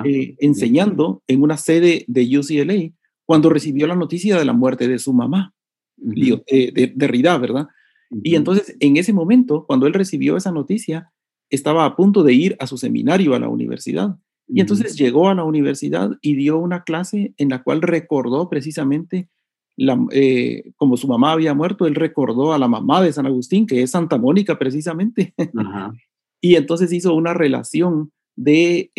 Eh, 0.05 0.35
enseñando 0.39 1.23
en 1.25 1.41
una 1.41 1.57
sede 1.57 2.05
de 2.07 2.37
UCLA 2.37 2.93
cuando 3.25 3.49
recibió 3.49 3.87
la 3.87 3.95
noticia 3.95 4.37
de 4.37 4.45
la 4.45 4.53
muerte 4.53 4.87
de 4.87 4.99
su 4.99 5.13
mamá, 5.13 5.53
eh, 5.97 6.71
de, 6.73 6.93
de, 6.93 7.07
Rida, 7.07 7.37
¿verdad? 7.37 7.67
Y 8.21 8.35
entonces, 8.35 8.75
en 8.79 8.97
ese 8.97 9.13
momento, 9.13 9.65
cuando 9.65 9.87
él 9.87 9.93
recibió 9.93 10.37
esa 10.37 10.51
noticia, 10.51 11.11
estaba 11.49 11.85
a 11.85 11.95
punto 11.95 12.23
de 12.23 12.33
ir 12.33 12.57
a 12.59 12.67
su 12.67 12.77
seminario 12.77 13.33
a 13.33 13.39
la 13.39 13.47
universidad. 13.47 14.17
Y 14.47 14.61
entonces 14.61 14.95
llegó 14.95 15.29
a 15.29 15.35
la 15.35 15.43
universidad 15.43 16.11
y 16.21 16.35
dio 16.35 16.59
una 16.59 16.83
clase 16.83 17.33
en 17.37 17.49
la 17.49 17.63
cual 17.63 17.81
recordó 17.81 18.49
precisamente, 18.49 19.29
la, 19.77 19.97
eh, 20.11 20.71
como 20.75 20.97
su 20.97 21.07
mamá 21.07 21.31
había 21.31 21.53
muerto, 21.53 21.87
él 21.87 21.95
recordó 21.95 22.53
a 22.53 22.59
la 22.59 22.67
mamá 22.67 23.01
de 23.01 23.13
San 23.13 23.25
Agustín, 23.25 23.65
que 23.65 23.81
es 23.81 23.91
Santa 23.91 24.17
Mónica 24.17 24.59
precisamente. 24.59 25.33
y 26.41 26.55
entonces 26.55 26.91
hizo 26.91 27.15
una 27.15 27.33
relación 27.33 28.11
de 28.35 28.91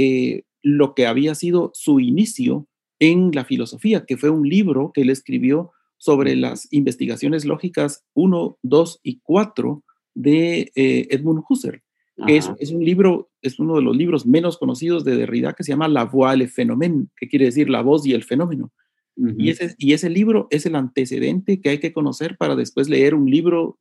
lo 0.62 0.94
que 0.94 1.06
había 1.06 1.34
sido 1.34 1.70
su 1.74 2.00
inicio 2.00 2.66
en 2.98 3.30
la 3.32 3.44
filosofía, 3.44 4.04
que 4.06 4.16
fue 4.16 4.30
un 4.30 4.48
libro 4.48 4.90
que 4.92 5.02
él 5.02 5.10
escribió 5.10 5.72
sobre 5.98 6.36
las 6.36 6.70
investigaciones 6.72 7.44
lógicas 7.44 8.04
1, 8.14 8.58
2 8.62 9.00
y 9.02 9.20
4 9.22 9.82
de 10.14 10.72
eh, 10.74 11.06
Edmund 11.10 11.42
Husserl. 11.48 11.82
Es, 12.28 12.48
un 12.70 12.84
libro, 12.84 13.30
es 13.42 13.58
uno 13.58 13.76
de 13.76 13.82
los 13.82 13.96
libros 13.96 14.26
menos 14.26 14.58
conocidos 14.58 15.04
de 15.04 15.16
Derrida 15.16 15.52
que 15.52 15.64
se 15.64 15.72
llama 15.72 15.88
La 15.88 16.04
voix 16.04 16.36
le 16.36 16.48
phénomène, 16.48 17.08
que 17.16 17.28
quiere 17.28 17.46
decir 17.46 17.68
la 17.68 17.82
voz 17.82 18.06
y 18.06 18.12
el 18.12 18.24
fenómeno. 18.24 18.72
y, 19.16 19.50
ese, 19.50 19.74
y 19.78 19.92
ese 19.92 20.10
libro 20.10 20.48
es 20.50 20.66
el 20.66 20.74
antecedente 20.74 21.60
que 21.60 21.70
hay 21.70 21.78
que 21.78 21.92
conocer 21.92 22.36
para 22.36 22.56
después 22.56 22.88
leer 22.88 23.14
un 23.14 23.30
libro 23.30 23.78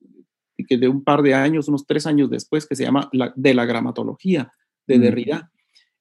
que 0.68 0.78
de 0.78 0.88
un 0.88 1.04
par 1.04 1.24
de 1.24 1.34
años, 1.34 1.68
unos 1.68 1.86
tres 1.86 2.06
años 2.06 2.30
después, 2.30 2.66
que 2.66 2.76
se 2.76 2.84
llama 2.84 3.10
la, 3.12 3.34
De 3.36 3.54
la 3.54 3.66
gramatología 3.66 4.52
de 4.88 5.00
Derrida 5.00 5.52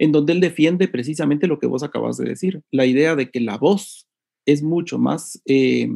en 0.03 0.11
donde 0.11 0.33
él 0.33 0.40
defiende 0.40 0.88
precisamente 0.88 1.47
lo 1.47 1.61
que 1.61 1.68
vos 1.68 1.85
acabas 1.85 2.16
de 2.16 2.29
decir, 2.29 2.62
la 2.73 2.87
idea 2.87 3.14
de 3.14 3.31
que 3.31 3.38
la 3.38 3.57
voz 3.57 4.09
es 4.47 4.61
mucho 4.61 4.99
más 4.99 5.40
eh, 5.47 5.88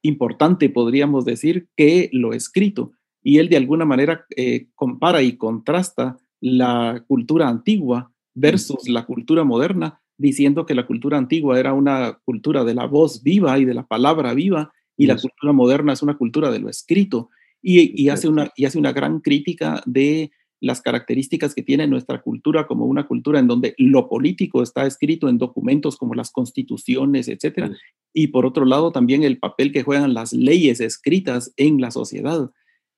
importante, 0.00 0.70
podríamos 0.70 1.26
decir, 1.26 1.68
que 1.76 2.08
lo 2.12 2.32
escrito. 2.32 2.92
Y 3.24 3.38
él 3.38 3.48
de 3.48 3.56
alguna 3.56 3.84
manera 3.84 4.26
eh, 4.36 4.68
compara 4.76 5.22
y 5.22 5.36
contrasta 5.36 6.18
la 6.40 7.02
cultura 7.08 7.48
antigua 7.48 8.12
versus 8.34 8.88
la 8.88 9.06
cultura 9.06 9.44
moderna, 9.44 10.00
diciendo 10.18 10.66
que 10.66 10.74
la 10.74 10.86
cultura 10.86 11.16
antigua 11.16 11.58
era 11.58 11.72
una 11.72 12.20
cultura 12.24 12.64
de 12.64 12.74
la 12.74 12.86
voz 12.86 13.22
viva 13.22 13.58
y 13.58 13.64
de 13.64 13.74
la 13.74 13.86
palabra 13.86 14.34
viva, 14.34 14.72
y 14.96 15.06
la 15.06 15.16
cultura 15.16 15.52
moderna 15.52 15.94
es 15.94 16.02
una 16.02 16.16
cultura 16.16 16.50
de 16.50 16.60
lo 16.60 16.68
escrito. 16.68 17.30
Y, 17.62 18.10
hace 18.10 18.28
una, 18.28 18.50
y 18.56 18.66
hace 18.66 18.78
una 18.78 18.92
gran 18.92 19.20
crítica 19.20 19.82
de 19.86 20.30
las 20.60 20.82
características 20.82 21.54
que 21.54 21.62
tiene 21.62 21.86
nuestra 21.86 22.20
cultura 22.20 22.66
como 22.66 22.84
una 22.84 23.06
cultura 23.06 23.38
en 23.38 23.46
donde 23.46 23.74
lo 23.78 24.08
político 24.08 24.62
está 24.62 24.86
escrito 24.86 25.30
en 25.30 25.38
documentos 25.38 25.96
como 25.96 26.14
las 26.14 26.30
constituciones, 26.30 27.28
etcétera, 27.28 27.70
y 28.12 28.28
por 28.28 28.44
otro 28.44 28.66
lado 28.66 28.92
también 28.92 29.22
el 29.22 29.38
papel 29.38 29.72
que 29.72 29.82
juegan 29.82 30.14
las 30.14 30.34
leyes 30.34 30.80
escritas 30.80 31.52
en 31.56 31.80
la 31.80 31.90
sociedad. 31.90 32.50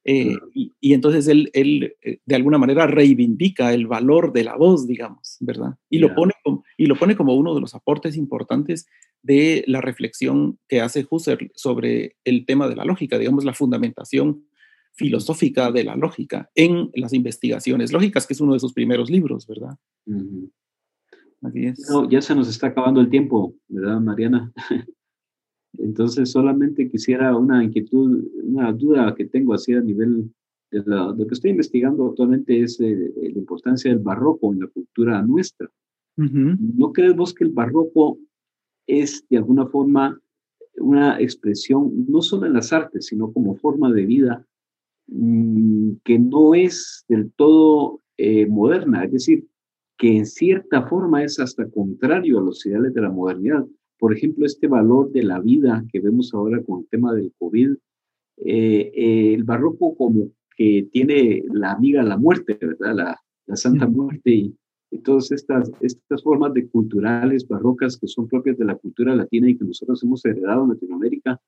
Eh, 0.09 0.37
y, 0.55 0.92
entonces 0.95 1.27
él, 1.27 1.51
él, 1.53 1.97
eh, 2.01 2.21
de 2.25 2.37
alguna 2.37 2.59
manera 2.59 2.87
reivindica 2.87 3.75
el 3.75 3.88
valor 3.88 4.33
de 4.33 4.45
la 4.45 4.55
voz, 4.55 4.87
digamos, 4.87 5.37
¿verdad? 5.40 5.75
Y, 5.90 5.99
lo 5.99 6.14
pone 6.14 6.33
como, 6.45 6.62
y 6.77 6.87
lo 6.87 6.95
pone 6.95 7.16
como 7.16 7.35
uno 7.35 7.57
de 7.57 7.61
los 7.61 7.75
aportes 7.75 8.16
importantes 8.16 8.87
de 9.23 9.64
la 9.66 9.81
reflexión 9.81 10.61
que 10.69 10.81
hace 10.81 11.05
Husserl 11.11 11.51
sobre 11.57 12.14
el 12.25 12.47
tema 12.47 12.69
de 12.69 12.77
la 12.77 12.85
lógica, 12.85 13.19
digamos, 13.19 13.45
la 13.45 13.53
fundamentación 13.53 14.45
filosófica 14.92 15.73
de 15.73 15.83
la 15.83 15.97
lógica 15.97 16.51
en 16.55 16.90
las 16.95 17.12
investigaciones 17.12 17.92
lógicas, 17.92 18.29
que 18.29 18.35
es 18.35 18.40
uno 18.40 18.55
de 18.55 18.61
sus 18.61 18.73
primeros 18.73 19.11
libros, 19.11 19.45
¿verdad? 19.49 19.77
Así 21.42 21.66
es. 21.66 21.85
ya 22.09 22.23
se 22.23 22.35
nos 22.37 22.49
está 22.49 22.69
acabando 22.69 23.01
el 23.01 23.11
tiempo, 23.11 23.57
¿verdad, 23.66 24.01
Mariana? 24.01 24.53
Entonces, 25.87 26.31
solamente 26.31 26.90
quisiera 26.90 27.37
una 27.37 27.62
inquietud, 27.62 28.25
una 28.42 28.72
duda 28.72 29.14
que 29.14 29.27
tengo 29.27 29.55
así 29.55 29.72
a 29.72 29.81
nivel 29.81 30.33
de 30.72 30.83
lo 30.85 31.27
que 31.27 31.35
estoy 31.35 31.53
investigando 31.53 32.09
actualmente 32.09 32.61
es 32.61 32.81
eh, 32.81 33.12
la 33.16 33.38
importancia 33.38 33.90
del 33.90 34.01
barroco 34.01 34.53
en 34.53 34.61
la 34.61 34.66
cultura 34.66 35.22
nuestra. 35.22 35.70
¿No 36.16 36.92
crees 36.92 37.14
vos 37.14 37.35
que 37.35 37.44
el 37.44 37.51
barroco 37.51 38.18
es 38.87 39.25
de 39.29 39.37
alguna 39.37 39.66
forma 39.66 40.18
una 40.79 41.20
expresión, 41.20 42.07
no 42.09 42.20
solo 42.20 42.46
en 42.46 42.55
las 42.55 42.72
artes, 42.72 43.07
sino 43.07 43.33
como 43.33 43.55
forma 43.55 43.92
de 43.92 44.07
vida, 44.07 44.46
mm, 45.07 45.90
que 46.03 46.18
no 46.18 46.55
es 46.55 47.05
del 47.09 47.31
todo 47.33 48.01
eh, 48.16 48.46
moderna? 48.46 49.05
Es 49.05 49.12
decir, 49.12 49.46
que 49.99 50.16
en 50.16 50.27
cierta 50.27 50.83
forma 50.88 51.22
es 51.22 51.38
hasta 51.38 51.70
contrario 51.70 52.38
a 52.38 52.42
los 52.42 52.64
ideales 52.66 52.92
de 52.92 53.03
la 53.03 53.11
modernidad. 53.11 53.66
Por 53.99 54.15
ejemplo, 54.15 54.47
este 54.47 54.67
valor 54.67 55.11
de 55.13 55.23
la 55.23 55.41
vida 55.41 55.85
que 55.91 56.01
vemos 56.01 56.35
ahora 56.35 56.63
con 56.63 56.81
el 56.81 56.89
tema 56.89 57.15
del 57.15 57.33
COVID, 57.39 57.73
eh, 58.39 58.93
eh, 58.95 59.35
el 59.35 59.45
barroco 59.45 59.97
como 59.97 60.31
que 60.57 60.89
tiene 60.93 61.43
la 61.53 61.73
amiga 61.73 62.03
la 62.03 62.17
muerte, 62.17 62.59
¿verdad? 62.61 62.95
La, 62.95 63.21
la 63.47 63.57
Santa 63.57 63.87
Muerte 63.87 64.31
y, 64.31 64.57
todas 65.05 65.31
estas, 65.31 65.71
estas 65.83 66.23
formas 66.23 66.55
de 66.55 66.69
culturales 66.69 67.47
barrocas 67.47 67.99
que 67.99 68.07
son 68.07 68.27
propias 68.29 68.57
de 68.57 68.65
la 68.65 68.77
cultura 68.77 69.15
latina 69.15 69.51
y 69.51 69.57
que 69.57 69.65
nosotros 69.65 70.03
hemos 70.03 70.25
heredado 70.25 70.63
en 70.63 70.71
Latinoamérica, 70.71 71.39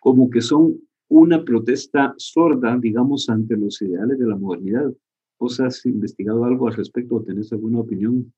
como 0.00 0.28
que 0.28 0.40
son 0.40 0.80
una 1.08 1.44
protesta 1.44 2.12
sorda, 2.16 2.76
digamos, 2.78 3.28
ante 3.28 3.56
los 3.56 3.80
ideales 3.82 4.18
de 4.18 4.26
la 4.26 4.36
modernidad. 4.36 4.92
¿Vos 5.38 5.60
has 5.60 5.86
investigado 5.86 6.44
algo 6.44 6.66
al 6.66 6.74
respecto 6.74 7.16
o 7.16 7.22
tenés 7.22 7.52
alguna 7.52 7.80
opinión? 7.80 8.32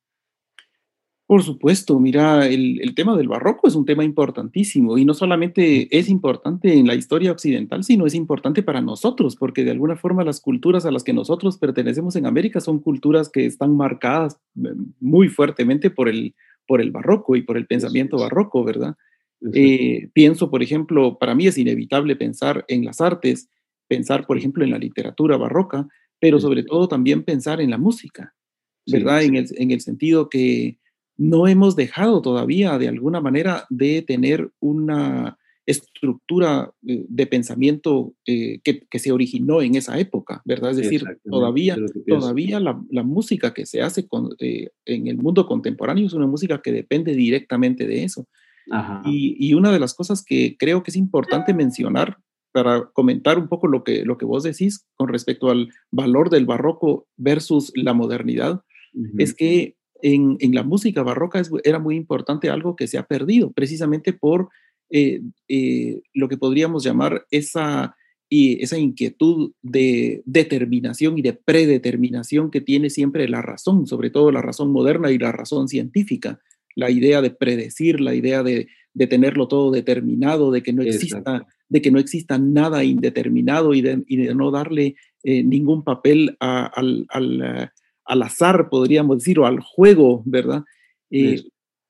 Por 1.27 1.43
supuesto, 1.43 1.99
mira, 1.99 2.47
el, 2.47 2.81
el, 2.83 2.95
tema 2.95 3.17
del 3.17 3.29
barroco 3.29 3.67
es 3.67 3.75
un 3.75 3.87
tema 3.87 4.05
importantísimo 4.05 4.99
y 4.99 5.07
no 5.07 5.15
solamente 5.15 5.89
es 5.97 6.11
importante 6.11 6.75
en 6.75 6.87
la 6.87 6.95
historia 6.95 7.33
occidental, 7.33 7.83
sino 7.83 8.05
es 8.05 8.15
importante 8.15 8.63
para 8.63 8.83
nosotros, 8.83 9.35
porque 9.35 9.65
de 9.65 9.71
alguna 9.71 9.97
forma 9.97 10.23
las 10.23 10.43
culturas 10.43 10.85
a 10.85 10.91
las 10.91 11.03
que 11.03 11.15
nosotros 11.15 11.57
pertenecemos 11.57 12.15
en 12.17 12.27
América 12.27 12.61
son 12.61 12.79
culturas 12.79 13.31
que 13.31 13.47
están 13.47 13.75
marcadas 13.75 14.39
eh, 14.63 14.75
muy 15.01 15.29
fuertemente 15.29 15.89
por 15.89 16.11
el, 16.11 16.35
por 16.67 16.83
el 16.83 16.91
barroco 16.91 17.37
y 17.37 17.43
por 17.43 17.57
el 17.57 17.67
pensamiento 17.67 18.19
barroco, 18.19 18.63
¿verdad? 18.63 18.95
Eh, 19.53 20.09
pienso, 20.13 20.51
por 20.51 20.63
ejemplo, 20.63 21.19
para 21.19 21.35
mí 21.35 21.47
es 21.47 21.57
inevitable 21.57 22.17
pensar 22.17 22.67
en 22.69 22.85
las 22.85 23.01
artes, 23.01 23.49
pensar, 23.89 24.27
por 24.27 24.37
ejemplo, 24.37 24.63
en 24.63 24.71
la 24.71 24.79
literatura 24.79 25.39
barroca, 25.39 25.89
pero 26.21 26.39
sobre 26.39 26.65
todo 26.65 26.87
también 26.87 27.25
pensar 27.25 27.63
en 27.63 27.71
la 27.71 27.79
música, 27.79 28.35
¿verdad? 28.87 29.23
En, 29.23 29.37
el, 29.37 29.47
en 29.57 29.71
el 29.71 29.81
sentido 29.81 30.29
que 30.29 30.79
no 31.17 31.47
hemos 31.47 31.77
dejado 31.77 32.23
todavía 32.23 32.79
de 32.79 32.89
alguna 32.89 33.21
manera 33.21 33.67
de 33.71 34.03
tener 34.03 34.51
una 34.61 35.39
estructura 35.67 36.71
eh, 36.87 37.07
de 37.09 37.27
pensamiento 37.27 38.15
eh, 38.27 38.61
que, 38.63 38.99
se 38.99 39.13
originó 39.13 39.63
en 39.63 39.77
esa 39.77 39.99
época, 39.99 40.43
¿verdad? 40.45 40.73
Es 40.73 40.77
decir, 40.77 41.05
todavía, 41.25 41.77
todavía 42.07 42.61
la, 42.61 43.03
música 43.03 43.55
que 43.55 43.65
se 43.65 43.81
hace 43.81 44.07
eh, 44.41 44.69
en 44.85 45.09
el 45.09 45.17
mundo 45.17 45.47
contemporáneo 45.47 46.07
es 46.07 46.13
una 46.13 46.27
música 46.27 46.61
que 46.61 46.73
depende 46.73 47.15
directamente 47.15 47.87
de 47.87 48.05
eso. 48.05 48.27
Y, 49.05 49.37
y, 49.39 49.53
una 49.53 49.71
de 49.73 49.79
las 49.79 49.93
cosas 49.93 50.25
que 50.25 50.57
creo 50.59 50.83
que 50.83 50.91
es 50.91 50.97
importante 50.97 51.53
mencionar 51.53 52.17
para 52.51 52.87
comentar 52.93 53.39
un 53.39 53.49
poco 53.49 53.67
lo 53.67 53.85
que, 53.85 54.07
lo 54.07 54.17
que 54.17 54.25
vos 54.25 54.43
decís 54.43 54.87
con 54.95 55.09
respecto 55.09 55.51
al 55.51 55.69
valor 55.91 56.31
del 56.31 56.47
barroco 56.47 57.07
versus 57.17 57.73
la 57.75 57.93
modernidad, 57.93 58.63
es 59.19 59.35
que 59.35 59.77
en, 60.05 60.55
la 60.55 60.63
música 60.63 61.03
barroca 61.03 61.41
era 61.65 61.79
muy 61.79 61.97
importante 61.97 62.51
algo 62.51 62.77
que 62.77 62.87
se 62.87 62.99
ha 62.99 63.07
perdido, 63.07 63.53
precisamente 63.53 64.13
por 64.13 64.51
eh, 64.91 65.23
eh, 65.49 66.03
lo 66.13 66.29
que 66.29 66.37
podríamos 66.37 66.85
llamar 66.85 67.25
esa, 67.31 67.97
esa 68.29 68.79
inquietud 68.79 69.53
de 69.63 70.23
determinación 70.27 71.17
y 71.19 71.23
de 71.23 71.33
predeterminación 71.33 72.51
que 72.51 72.61
tiene 72.61 72.91
siempre 72.91 73.27
la 73.29 73.41
razón, 73.41 73.87
sobre 73.87 74.11
todo 74.11 74.31
la 74.31 74.43
razón 74.43 74.71
moderna 74.71 75.11
y 75.11 75.17
la 75.17 75.33
razón 75.33 75.69
científica, 75.69 76.39
la 76.77 76.91
idea 76.91 77.23
de 77.23 77.31
predecir, 77.31 78.01
la 78.01 78.15
idea 78.15 78.43
de, 78.43 78.69
tenerlo 79.09 79.49
todo 79.49 79.71
determinado, 79.71 80.51
de 80.53 80.63
que 80.63 80.75
no 80.75 80.83
exista, 80.83 81.47
de 81.69 81.83
que 81.83 81.91
no 81.91 81.99
exista 81.99 82.39
nada 82.39 82.85
indeterminado 82.85 83.73
y 83.73 83.81
de, 83.81 84.05
no 84.35 84.51
darle 84.51 84.97
eh, 85.23 85.43
ningún 85.43 85.83
papel 85.83 86.37
al 86.41 87.07
al 87.09 87.73
azar, 88.07 88.69
podríamos 88.69 89.19
decir, 89.19 89.39
o 89.39 89.47
al 89.47 89.61
juego, 89.61 90.23
¿verdad? 90.25 90.65
Eh, 91.11 91.43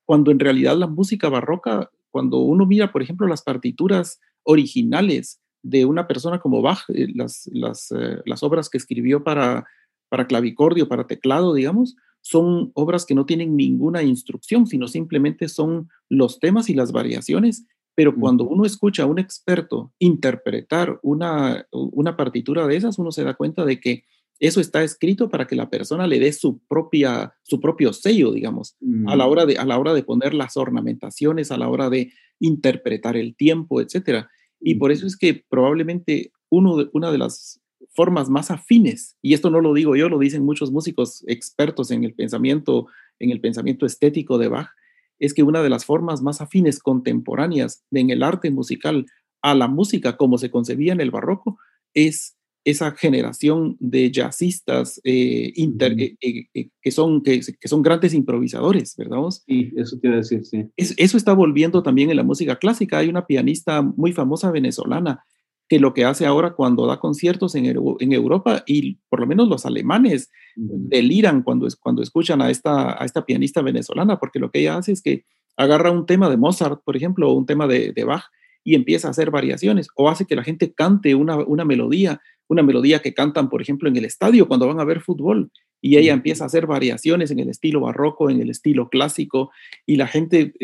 cuando 0.05 0.31
en 0.31 0.39
realidad 0.39 0.77
la 0.77 0.87
música 0.87 1.29
barroca, 1.29 1.91
cuando 2.11 2.39
uno 2.39 2.67
mira, 2.67 2.93
por 2.93 3.03
ejemplo, 3.03 3.27
las 3.27 3.43
partituras 3.43 4.21
originales 4.45 5.41
de 5.63 5.87
una 5.87 6.07
persona 6.07 6.39
como 6.41 6.63
Bach, 6.63 6.85
eh, 6.89 7.09
las, 7.15 7.49
eh, 7.53 8.21
las, 8.25 8.43
obras 8.43 8.69
que 8.69 8.79
escribió 8.79 9.25
para, 9.25 9.67
para 10.11 10.27
clavicordio, 10.27 10.89
para 10.89 11.07
teclado, 11.07 11.55
digamos, 11.55 11.97
son 12.21 12.71
obras 12.75 13.07
que 13.07 13.15
no 13.15 13.27
tienen 13.27 13.57
ninguna 13.57 14.03
instrucción, 14.03 14.67
sino 14.67 14.89
simplemente 14.89 15.49
son 15.49 15.89
los 16.09 16.39
temas 16.39 16.69
y 16.69 16.75
las 16.75 16.93
variaciones. 16.93 17.67
Pero 17.95 18.15
cuando 18.15 18.45
uno 18.45 18.65
escucha 18.65 19.05
a 19.05 19.07
un 19.07 19.19
experto 19.19 19.93
interpretar 19.99 20.99
una, 21.03 21.67
una 21.71 22.17
partitura 22.17 22.67
de 22.67 22.77
esas, 22.77 22.99
uno 22.99 23.13
se 23.13 23.25
da 23.25 23.35
cuenta 23.35 23.65
de 23.65 23.79
que 23.79 24.05
eso 24.41 24.61
está 24.61 24.83
escrito 24.83 25.31
para 25.31 25.47
que 25.47 25.57
la 25.57 25.71
persona 25.71 26.07
le 26.07 26.19
dé 26.19 26.33
su, 26.33 26.59
propia, 26.67 27.35
su 27.43 27.61
propio 27.61 27.93
sello, 27.93 28.33
digamos, 28.33 28.77
a, 29.07 29.17
la 29.17 29.27
mm. 29.27 29.31
hora 29.31 29.47
de, 29.47 29.59
a 29.59 29.65
la 29.65 29.79
hora 29.79 29.95
de 29.95 30.03
poner 30.03 30.35
las 30.35 30.57
ornamentaciones, 30.57 31.51
a 31.51 31.57
la 31.57 31.69
hora 31.69 31.89
de 31.89 32.13
interpretar 32.41 33.17
el 33.17 33.37
tiempo, 33.37 33.81
etc. 33.81 34.27
Y 34.61 34.75
por 34.77 34.93
eso 34.93 35.07
es 35.07 35.17
que 35.17 35.45
probablemente 35.49 36.33
uno 36.51 36.77
de, 36.77 36.91
una 36.93 37.11
de 37.11 37.19
las 37.19 37.61
formas 37.91 38.29
más 38.29 38.51
afines, 38.51 39.17
y 39.23 39.35
esto 39.35 39.51
no 39.51 39.61
lo 39.61 39.73
digo 39.73 39.95
yo, 39.95 40.09
lo 40.09 40.19
dicen 40.19 40.45
muchos 40.45 40.73
músicos 40.73 41.23
expertos 41.27 41.91
en 41.91 42.05
el 42.05 42.15
pensamiento, 42.15 42.87
en 43.19 43.31
el 43.31 43.41
pensamiento 43.41 43.87
estético 43.87 44.39
de 44.39 44.49
Bach, 44.49 44.71
es 45.19 45.33
que 45.33 45.43
una 45.43 45.63
de 45.63 45.71
las 45.71 45.85
formas 45.85 46.23
más 46.23 46.41
afines 46.41 46.81
contemporáneas 46.81 47.85
en 47.93 48.11
el 48.11 48.23
arte 48.23 48.51
musical 48.51 49.07
a 49.43 49.55
la 49.55 49.69
música 49.69 50.17
como 50.17 50.39
se 50.39 50.51
concebía 50.51 50.93
en 50.93 51.01
el 51.01 51.11
barroco 51.11 51.59
es 51.93 52.37
esa 52.65 52.93
generación 52.93 53.77
de 53.79 54.11
jazzistas 54.11 55.01
eh, 55.05 55.53
eh, 55.55 56.17
eh, 56.55 56.69
que, 56.81 56.91
son, 56.91 57.23
que, 57.23 57.43
son 57.43 57.83
grandes 57.83 58.15
improvisadores, 58.15 58.97
¿verdad? 58.97 59.19
Sí, 59.47 59.71
eso 59.77 59.99
te 59.99 60.09
iba 60.09 60.17
a 60.17 60.21
decir, 60.21 60.45
sí. 60.45 60.65
eso 60.77 61.17
está 61.17 61.35
volviendo 61.35 61.83
también 61.83 62.11
en 62.11 62.17
la 62.17 62.23
música 62.23 62.57
clásica. 62.57 62.99
Hay 62.99 63.09
una 63.09 63.27
pianista 63.27 63.83
muy 63.83 64.13
famosa 64.13 64.51
venezolana 64.51 65.25
que 65.69 65.79
lo 65.79 65.95
que 65.95 66.05
hace 66.05 66.27
ahora 66.27 66.55
cuando 66.55 66.87
da 66.87 67.01
conciertos 67.01 67.55
en, 67.55 67.67
en 67.67 68.13
Europa 68.13 68.65
y 68.67 68.99
por 69.09 69.21
lo 69.21 69.27
menos 69.27 69.49
los 69.49 69.65
alemanes 69.65 70.31
deliran 70.57 71.43
cuando, 71.43 71.69
cuando 71.81 72.03
escuchan 72.03 72.43
a 72.43 72.51
esta, 72.51 73.01
a 73.01 73.05
esta 73.05 73.25
pianista 73.25 73.63
venezolana, 73.63 74.19
porque 74.19 74.39
lo 74.39 74.51
que 74.51 74.61
ella 74.61 74.77
hace 74.77 74.93
es 74.93 75.03
que 75.03 75.25
agarra 75.57 75.91
un 75.91 76.07
tema 76.07 76.29
de 76.29 76.37
Mozart, 76.37 76.83
por 76.85 76.97
ejemplo, 76.97 77.31
o 77.31 77.35
un 77.35 77.47
tema 77.47 77.67
de, 77.67 77.93
de 77.93 78.05
Bach, 78.05 78.25
y 78.65 78.75
empieza 78.75 79.09
a 79.09 79.11
hacer 79.11 79.31
variaciones, 79.31 79.89
o 79.95 80.09
hace 80.09 80.25
que 80.25 80.37
la 80.37 80.43
gente 80.43 80.73
cante 80.73 81.15
una, 81.15 81.37
una 81.37 81.65
melodía 81.65 82.21
una 82.49 82.63
melodía 82.63 83.01
que 83.01 83.15
cantan, 83.15 83.49
por 83.49 83.63
ejemplo, 83.63 83.89
en 83.89 83.97
el 83.97 84.05
estadio 84.05 84.49
cuando 84.49 84.67
van 84.67 84.81
a 84.81 84.85
ver 84.85 85.01
fútbol. 85.01 85.51
Y 85.81 85.99
ella 85.99 86.15
empieza 86.15 86.45
a 86.45 86.47
hacer 86.47 86.67
variaciones 86.67 87.31
en 87.31 87.41
el 87.41 87.51
estilo 87.51 87.81
barroco, 87.81 88.31
en 88.31 88.41
el 88.41 88.49
estilo 88.49 88.89
clásico, 88.89 89.51
y 89.85 89.97
la 89.97 90.07
gente 90.07 90.55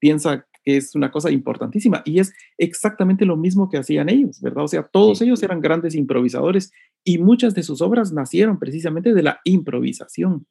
piensa 0.00 0.46
que 0.64 0.76
es 0.76 0.96
una 0.96 1.12
cosa 1.12 1.30
importantísima. 1.30 2.02
Y 2.04 2.18
es 2.18 2.34
exactamente 2.58 3.24
lo 3.24 3.36
mismo 3.36 3.68
que 3.70 3.78
hacían 3.78 4.08
ellos, 4.08 4.40
¿verdad? 4.40 4.64
O 4.64 4.68
sea, 4.68 4.82
todos 4.82 5.22
ellos 5.22 5.42
eran 5.44 5.60
grandes 5.60 5.94
improvisadores 5.94 6.72
y 7.04 7.18
muchas 7.18 7.54
de 7.54 7.62
sus 7.62 7.80
obras 7.80 8.12
nacieron 8.12 8.58
precisamente 8.58 9.14
de 9.14 9.22
la 9.22 9.40
improvisación. 9.44 10.46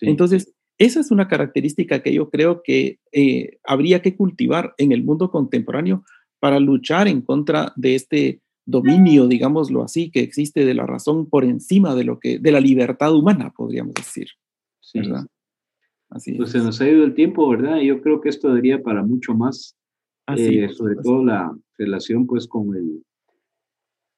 Entonces, 0.00 0.52
esa 0.78 0.98
es 0.98 1.12
una 1.12 1.28
característica 1.28 2.02
que 2.02 2.12
yo 2.12 2.28
creo 2.28 2.62
que 2.64 2.98
eh, 3.12 3.58
habría 3.62 4.02
que 4.02 4.16
cultivar 4.16 4.74
en 4.78 4.90
el 4.90 5.04
mundo 5.04 5.30
contemporáneo 5.30 6.02
para 6.40 6.58
luchar 6.58 7.06
en 7.06 7.20
contra 7.20 7.72
de 7.76 7.94
este 7.94 8.40
dominio, 8.64 9.26
digámoslo 9.26 9.82
así, 9.82 10.10
que 10.10 10.20
existe 10.20 10.64
de 10.64 10.74
la 10.74 10.86
razón 10.86 11.28
por 11.28 11.44
encima 11.44 11.94
de 11.94 12.04
lo 12.04 12.18
que, 12.18 12.38
de 12.38 12.52
la 12.52 12.60
libertad 12.60 13.14
humana, 13.14 13.52
podríamos 13.56 13.94
decir. 13.94 14.28
¿Verdad? 14.94 15.26
Así 16.10 16.34
pues 16.34 16.50
se 16.50 16.58
nos 16.58 16.80
ha 16.80 16.88
ido 16.88 17.04
el 17.04 17.14
tiempo, 17.14 17.48
¿verdad? 17.48 17.80
Yo 17.80 18.02
creo 18.02 18.20
que 18.20 18.28
esto 18.28 18.52
daría 18.52 18.82
para 18.82 19.02
mucho 19.02 19.34
más, 19.34 19.76
eh, 20.36 20.68
sobre 20.68 20.96
todo 20.96 21.24
la 21.24 21.56
relación 21.78 22.26
pues 22.26 22.46
con 22.46 22.76
el, 22.76 23.02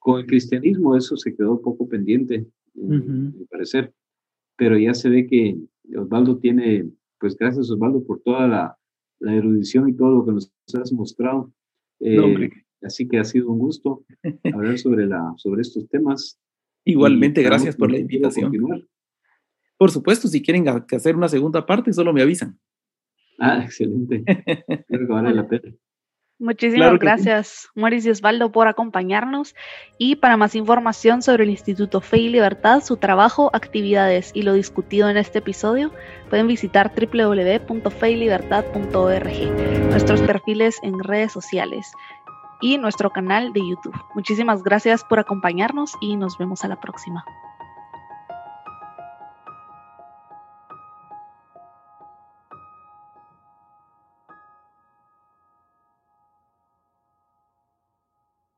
con 0.01 0.21
el 0.21 0.27
cristianismo, 0.27 0.97
eso 0.97 1.17
se 1.17 1.35
quedó 1.37 1.61
poco 1.61 1.89
pendiente, 1.89 2.47
uh 2.75 3.47
parecer, 3.49 3.93
pero 4.57 4.77
ya 4.77 4.93
se 4.95 5.09
ve 5.09 5.27
que 5.29 5.57
Osvaldo 5.97 6.39
tiene, 6.39 6.91
pues 7.21 7.37
gracias 7.37 7.71
Osvaldo 7.71 8.05
por 8.05 8.21
toda 8.21 8.49
la, 8.49 8.77
la 9.21 9.35
erudición 9.35 9.89
y 9.89 9.95
todo 9.95 10.11
lo 10.11 10.27
que 10.27 10.33
nos 10.33 10.53
has 10.75 10.93
mostrado. 10.93 11.53
Eh, 12.01 12.51
Así 12.85 13.09
que 13.09 13.19
ha 13.19 13.25
sido 13.25 13.51
un 13.51 13.59
gusto 13.59 14.05
hablar 14.53 14.79
sobre, 14.79 15.07
la, 15.07 15.33
sobre 15.37 15.63
estos 15.63 15.89
temas. 15.89 16.39
Igualmente, 16.85 17.43
gracias 17.43 17.77
por 17.77 17.91
la 17.91 17.99
invitación. 17.99 18.53
Por 19.77 19.91
supuesto, 19.91 20.29
si 20.29 20.43
quieren 20.43 20.69
hacer 20.69 21.17
una 21.17 21.29
segunda 21.29 21.67
parte, 21.67 21.93
solo 21.93 22.13
me 22.13 22.23
avisan. 22.23 22.57
Ah, 23.39 23.63
excelente. 23.65 24.23
Creo 24.89 25.07
que 25.07 25.13
vale 25.13 25.35
la 25.35 25.49
pena. 25.49 25.75
Muchísimas 26.39 26.99
gracias, 26.99 27.69
Mauricio 27.77 28.11
y 28.11 28.13
Osvaldo, 28.13 28.51
por 28.51 28.67
acompañarnos. 28.67 29.55
Y 29.99 30.17
para 30.17 30.37
más 30.37 30.57
información 30.57 31.23
sobre 31.23 31.45
el 31.45 31.51
Instituto 31.51 32.01
Fe 32.01 32.19
y 32.19 32.29
Libertad, 32.29 32.83
su 32.83 32.97
trabajo, 32.97 33.51
actividades 33.55 34.33
y 34.35 34.43
lo 34.43 34.55
discutido 34.55 35.09
en 35.09 35.17
este 35.17 35.39
episodio, 35.39 35.93
pueden 36.31 36.49
visitar 36.49 36.93
www.feylibertad.org, 36.95 39.91
nuestros 39.91 40.23
perfiles 40.23 40.77
en 40.83 40.99
redes 40.99 41.31
sociales 41.33 41.87
y 42.61 42.79
nuestro 42.79 43.11
canal 43.11 43.53
de 43.53 43.61
YouTube. 43.69 43.95
Muchísimas 44.15 44.63
gracias 44.63 45.05
por 45.05 45.19
acompañarnos 45.19 45.93
y 46.01 46.17
nos 46.17 46.39
vemos 46.39 46.65
a 46.65 46.69
la 46.69 46.81
próxima. 46.81 47.25